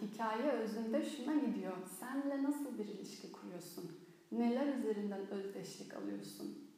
hikaye 0.02 0.52
özünde 0.52 1.06
şuna 1.06 1.36
gidiyor. 1.36 1.78
Senle 2.00 2.44
nasıl 2.44 2.78
bir 2.78 2.86
ilişki 2.86 3.32
kuruyorsun? 3.32 3.92
Neler 4.32 4.76
üzerinden 4.76 5.28
özdeşlik 5.32 5.94
alıyorsun? 5.94 6.70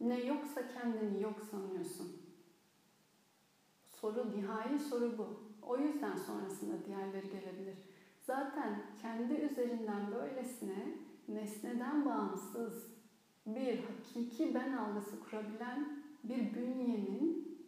Ne 0.00 0.20
yoksa 0.20 0.68
kendini 0.68 1.22
yok 1.22 1.40
sanıyorsun. 1.50 2.22
Soru, 4.00 4.32
nihai 4.36 4.78
soru 4.78 5.18
bu. 5.18 5.26
O 5.62 5.78
yüzden 5.78 6.16
sonrasında 6.16 6.84
diğerleri 6.86 7.30
gelebilir. 7.30 7.76
Zaten 8.28 8.82
kendi 9.02 9.34
üzerinden 9.34 10.12
böylesine 10.14 10.94
nesneden 11.28 12.04
bağımsız 12.04 12.86
bir 13.46 13.78
hakiki 13.78 14.54
ben 14.54 14.72
algısı 14.72 15.20
kurabilen 15.20 16.02
bir 16.24 16.54
bünyenin 16.54 17.58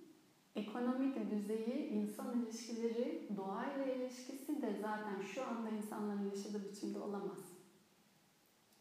ekonomik 0.56 1.30
düzeyi, 1.30 1.88
insan 1.88 2.42
ilişkileri, 2.42 3.28
doğayla 3.36 3.84
ilişkisi 3.84 4.62
de 4.62 4.78
zaten 4.82 5.22
şu 5.34 5.44
anda 5.44 5.68
insanların 5.68 6.30
yaşadığı 6.30 6.64
biçimde 6.64 6.98
olamaz. 6.98 7.38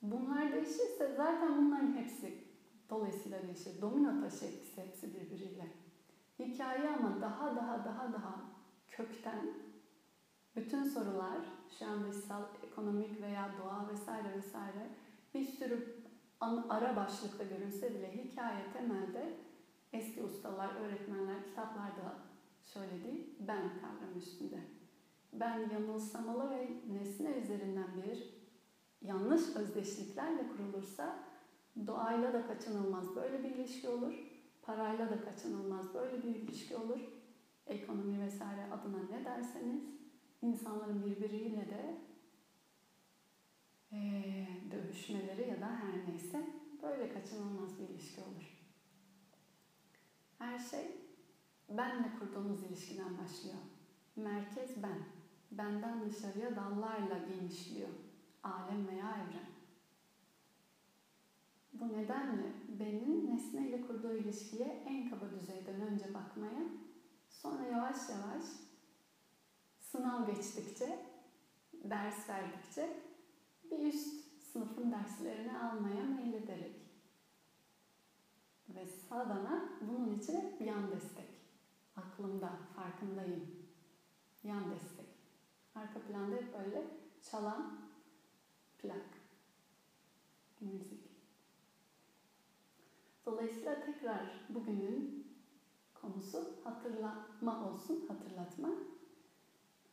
Bunlar 0.02 0.52
değişirse 0.52 1.14
zaten 1.18 1.58
bunların 1.58 1.94
hepsi 1.94 2.44
dolayısıyla 2.90 3.44
değişir. 3.44 3.82
Domino 3.82 4.22
taşı 4.22 4.46
etkisi 4.46 4.82
hepsi 4.82 5.14
birbiriyle. 5.14 5.68
Hikaye 6.40 6.90
ama 6.90 7.22
daha 7.22 7.56
daha 7.56 7.86
daha 7.86 8.14
daha 8.14 8.42
kökten 8.88 9.69
bütün 10.56 10.84
sorular 10.84 11.38
şu 11.80 11.86
an 11.86 12.12
dışsal, 12.12 12.44
ekonomik 12.64 13.22
veya 13.22 13.52
doğa 13.64 13.90
vesaire 13.92 14.38
vesaire 14.38 14.90
bir 15.34 15.46
sürü 15.46 15.96
ara 16.70 16.96
başlıkta 16.96 17.44
görünse 17.44 17.96
bile 17.96 18.24
hikaye 18.24 18.72
temelde 18.74 19.38
eski 19.94 20.24
ustalar, 20.24 20.76
öğretmenler 20.76 21.44
kitaplarda 21.46 22.16
şöyle 22.74 23.04
değil, 23.04 23.36
ben 23.40 23.62
kavramı 23.62 24.18
üstünde. 24.18 24.60
Ben 25.34 25.70
yanılsamalı 25.70 26.50
ve 26.50 26.68
nesne 26.94 27.30
üzerinden 27.30 27.88
bir 28.06 28.40
yanlış 29.02 29.56
özdeşliklerle 29.56 30.48
kurulursa 30.48 31.20
doğayla 31.88 32.34
da 32.34 32.48
kaçınılmaz 32.48 33.16
böyle 33.16 33.44
bir 33.44 33.50
ilişki 33.50 33.90
olur. 33.90 34.14
Parayla 34.62 35.10
da 35.10 35.22
kaçınılmaz 35.22 35.94
böyle 35.94 36.24
bir 36.24 36.36
ilişki 36.36 36.76
olur. 36.76 37.00
Ekonomi 37.68 38.22
vesaire 38.22 38.66
adına 38.72 39.04
ne 39.12 39.26
derseniz 39.26 39.99
insanların 40.42 41.06
birbiriyle 41.06 41.70
de 41.70 42.10
ee, 43.92 44.48
dövüşmeleri 44.72 45.50
ya 45.50 45.62
da 45.62 45.68
her 45.68 46.08
neyse 46.08 46.46
böyle 46.84 47.14
kaçınılmaz 47.14 47.80
bir 47.80 47.90
ilişki 47.90 48.22
olur. 48.22 48.60
Her 50.38 50.60
şey 50.60 50.88
benle 51.70 52.12
kurduğumuz 52.20 52.64
ilişkiden 52.64 53.18
başlıyor. 53.18 53.58
Merkez 54.16 54.84
ben. 54.84 55.00
Benden 55.52 56.10
dışarıya 56.10 56.56
dallarla 56.56 57.18
genişliyor. 57.18 57.90
Alem 58.44 58.88
veya 58.88 59.10
evren. 59.10 59.50
Bu 61.74 61.94
nedenle 61.94 62.54
benim 62.80 63.36
nesneyle 63.36 63.82
kurduğu 63.82 64.14
ilişkiye 64.14 64.84
en 64.88 65.10
kaba 65.10 65.32
düzeyden 65.32 65.82
önce 65.82 66.14
bakmaya, 66.14 66.64
sonra 67.30 67.64
yavaş 67.64 68.10
yavaş 68.10 68.44
sınav 69.92 70.26
geçtikçe, 70.26 71.06
ders 71.74 72.30
verdikçe 72.30 73.04
bir 73.72 73.80
üst 73.80 74.44
sınıfın 74.44 74.92
derslerini 74.92 75.58
almaya 75.58 76.04
meylederek 76.04 76.76
ve 78.70 78.86
sağdana 78.86 79.70
bunun 79.82 80.20
için 80.20 80.42
hep 80.42 80.62
yan 80.62 80.92
destek. 80.92 81.30
Aklımda, 81.96 82.60
farkındayım. 82.76 83.46
Yan 84.44 84.72
destek. 84.72 85.06
Arka 85.76 86.00
planda 86.00 86.36
hep 86.36 86.54
böyle 86.54 86.88
çalan 87.32 87.80
plak. 88.78 89.06
Müzik. 90.62 91.10
Dolayısıyla 93.26 93.86
tekrar 93.86 94.46
bugünün 94.50 95.28
konusu 95.94 96.56
hatırlama 96.64 97.70
olsun, 97.70 98.06
hatırlatma. 98.08 98.70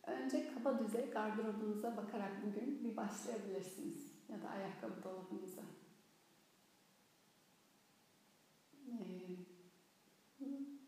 Önce 0.07 0.55
kaba 0.55 0.79
düzey 0.79 1.11
gardırobunuza 1.11 1.97
bakarak 1.97 2.31
bugün 2.47 2.85
bir 2.85 2.97
başlayabilirsiniz. 2.97 4.13
Ya 4.29 4.43
da 4.43 4.49
ayakkabı 4.49 5.03
dolabınıza. 5.03 5.63
Ee, 8.89 9.37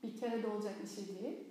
bir 0.02 0.16
kere 0.16 0.42
de 0.42 0.46
olacak 0.46 0.74
bir 0.82 0.88
şey 0.88 1.08
değil. 1.08 1.48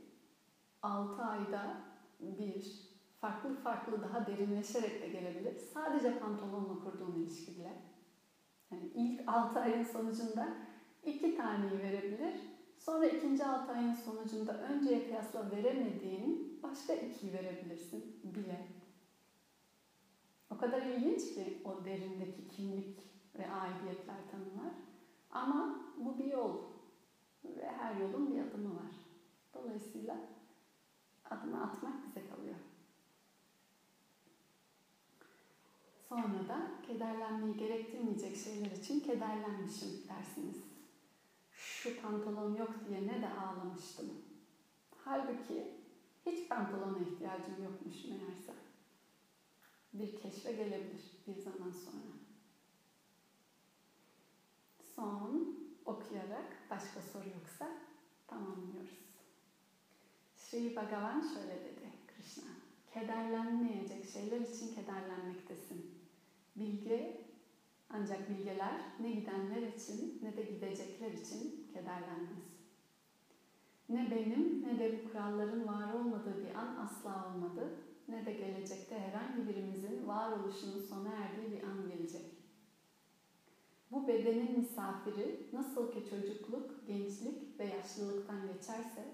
6 0.81 1.23
ayda 1.23 1.81
bir 2.19 2.87
farklı 3.21 3.55
farklı 3.55 4.01
daha 4.01 4.27
derinleşerek 4.27 5.01
de 5.01 5.07
gelebilir. 5.07 5.57
Sadece 5.73 6.19
pantolonla 6.19 6.83
kurduğun 6.83 7.15
ilişki 7.15 7.55
bile. 7.55 7.81
Yani 8.71 8.85
ilk 8.95 9.21
6 9.27 9.59
ayın 9.59 9.83
sonucunda 9.83 10.57
iki 11.03 11.37
taneyi 11.37 11.79
verebilir. 11.79 12.56
Sonra 12.79 13.05
ikinci 13.05 13.45
6 13.45 13.71
ayın 13.71 13.93
sonucunda 13.93 14.57
önceye 14.57 15.07
kıyasla 15.07 15.51
veremediğin 15.51 16.59
başka 16.63 16.93
ikiyi 16.93 17.33
verebilirsin 17.33 18.19
bile. 18.23 18.67
O 20.51 20.57
kadar 20.57 20.81
ilginç 20.81 21.33
ki 21.33 21.61
o 21.65 21.85
derindeki 21.85 22.47
kimlik 22.47 22.99
ve 23.39 23.51
aidiyetler 23.51 24.17
tanımlar. 24.31 24.73
Ama 25.31 25.79
bu 25.97 26.19
bir 26.19 26.25
yol 26.25 26.57
ve 27.45 27.71
her 27.71 27.95
yolun 27.95 28.33
bir 28.33 28.41
adımı 28.41 28.75
var. 28.75 28.95
Dolayısıyla 29.53 30.17
adımı 31.29 31.63
atmak 31.63 32.07
bize 32.07 32.27
kalıyor. 32.27 32.55
Sonra 36.09 36.47
da 36.47 36.71
kederlenmeyi 36.87 37.57
gerektirmeyecek 37.57 38.37
şeyler 38.37 38.71
için 38.71 38.99
kederlenmişim 38.99 39.89
dersiniz. 40.09 40.66
Şu 41.87 42.01
pantolon 42.01 42.55
yok 42.55 42.73
diye 42.85 43.07
ne 43.07 43.21
de 43.21 43.29
ağlamıştım. 43.29 44.11
Halbuki 44.97 45.73
hiç 46.25 46.49
pantolona 46.49 46.99
ihtiyacım 46.99 47.63
yokmuş 47.63 48.03
meğerse. 48.05 48.53
Bir 49.93 50.21
keşfe 50.21 50.51
gelebilir 50.51 51.11
bir 51.27 51.41
zaman 51.41 51.71
sonra. 51.71 52.13
Son 54.95 55.57
okuyarak 55.85 56.69
başka 56.69 57.01
soru 57.01 57.29
yoksa 57.29 57.67
tamamlıyoruz. 58.27 59.17
Sri 60.35 60.75
Bhagavan 60.75 61.21
şöyle 61.21 61.63
dedi 61.65 61.91
Krishna. 62.07 62.47
Kederlenmeyecek 62.93 64.05
şeyler 64.05 64.41
için 64.41 64.75
kederlenmektesin. 64.75 65.91
Bilgi 66.55 67.26
ancak 67.89 68.29
bilgeler 68.29 68.81
ne 68.99 69.11
gidenler 69.11 69.61
için 69.61 70.19
ne 70.21 70.37
de 70.37 70.43
gidecekler 70.43 71.11
için 71.11 71.67
kederlenmez. 71.73 72.47
Ne 73.89 74.11
benim 74.11 74.63
ne 74.67 74.79
de 74.79 74.99
bu 74.99 75.11
kuralların 75.11 75.67
var 75.67 75.93
olmadığı 75.93 76.45
bir 76.45 76.55
an 76.55 76.75
asla 76.75 77.33
olmadı, 77.33 77.75
ne 78.07 78.25
de 78.25 78.33
gelecekte 78.33 78.99
herhangi 78.99 79.47
birimizin 79.47 80.07
varoluşunun 80.07 80.81
sona 80.81 81.09
erdiği 81.09 81.51
bir 81.51 81.63
an 81.63 81.89
gelecek. 81.89 82.37
Bu 83.91 84.07
bedenin 84.07 84.59
misafiri 84.59 85.49
nasıl 85.53 85.91
ki 85.91 86.09
çocukluk, 86.09 86.87
gençlik 86.87 87.59
ve 87.59 87.65
yaşlılıktan 87.65 88.47
geçerse, 88.47 89.05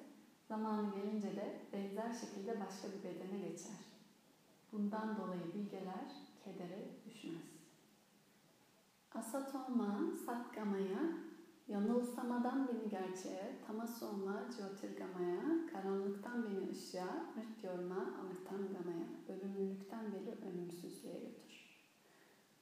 zamanı 0.48 0.96
gelince 0.96 1.36
de 1.36 1.62
benzer 1.74 2.14
şekilde 2.14 2.60
başka 2.60 2.88
bir 2.88 3.04
bedene 3.04 3.50
geçer. 3.50 3.78
Bundan 4.72 5.18
dolayı 5.18 5.54
bilgeler 5.54 6.12
kedere 6.44 6.80
düşmez. 7.06 7.53
Asatoma, 9.16 10.12
satgamaya, 10.26 11.00
yanılsamadan 11.68 12.68
beni 12.68 12.90
gerçeğe, 12.90 13.62
tamasoma, 13.68 14.44
jyotirgamaya, 14.58 15.68
karanlıktan 15.74 16.44
beni 16.44 16.70
ışığa, 16.70 17.26
mrityorma, 17.36 17.96
amritangamaya, 17.96 19.06
ölümlülükten 19.30 20.06
beni 20.14 20.50
ölümsüzlüğe 20.50 21.20
götür. 21.20 21.54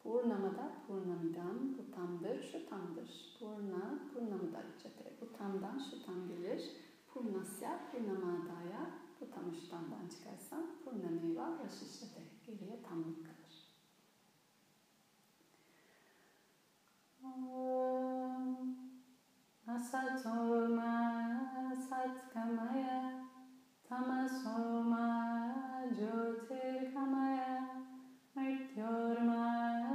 Purnamada 0.04 0.72
purnamidam, 0.88 1.78
bu 1.78 1.96
tamdır, 1.96 2.44
şu 2.44 2.70
tamdır. 2.70 3.38
Purna, 3.40 4.00
purnamidacate, 4.14 5.14
bu 5.22 5.34
tamdan 5.34 5.78
şu 5.78 6.06
tam 6.06 6.28
gelir. 6.28 6.70
Purnasya, 7.14 7.80
purnamadaya, 7.92 8.92
bu 9.22 9.32
tamı 9.32 9.56
şu 9.56 9.70
tamdan 9.70 10.08
çıkarsan, 10.08 10.66
purnameva, 10.86 11.60
raşişlete, 11.64 12.22
geriye 12.46 12.82
tamlık 12.90 13.31
Asatoma 19.68 20.92
Satkamaya 21.74 22.98
Tamasoma 23.88 25.06
Jyotirkamaya 25.98 27.52
Mrityorma 28.36 29.42
Kamaya 29.42 29.91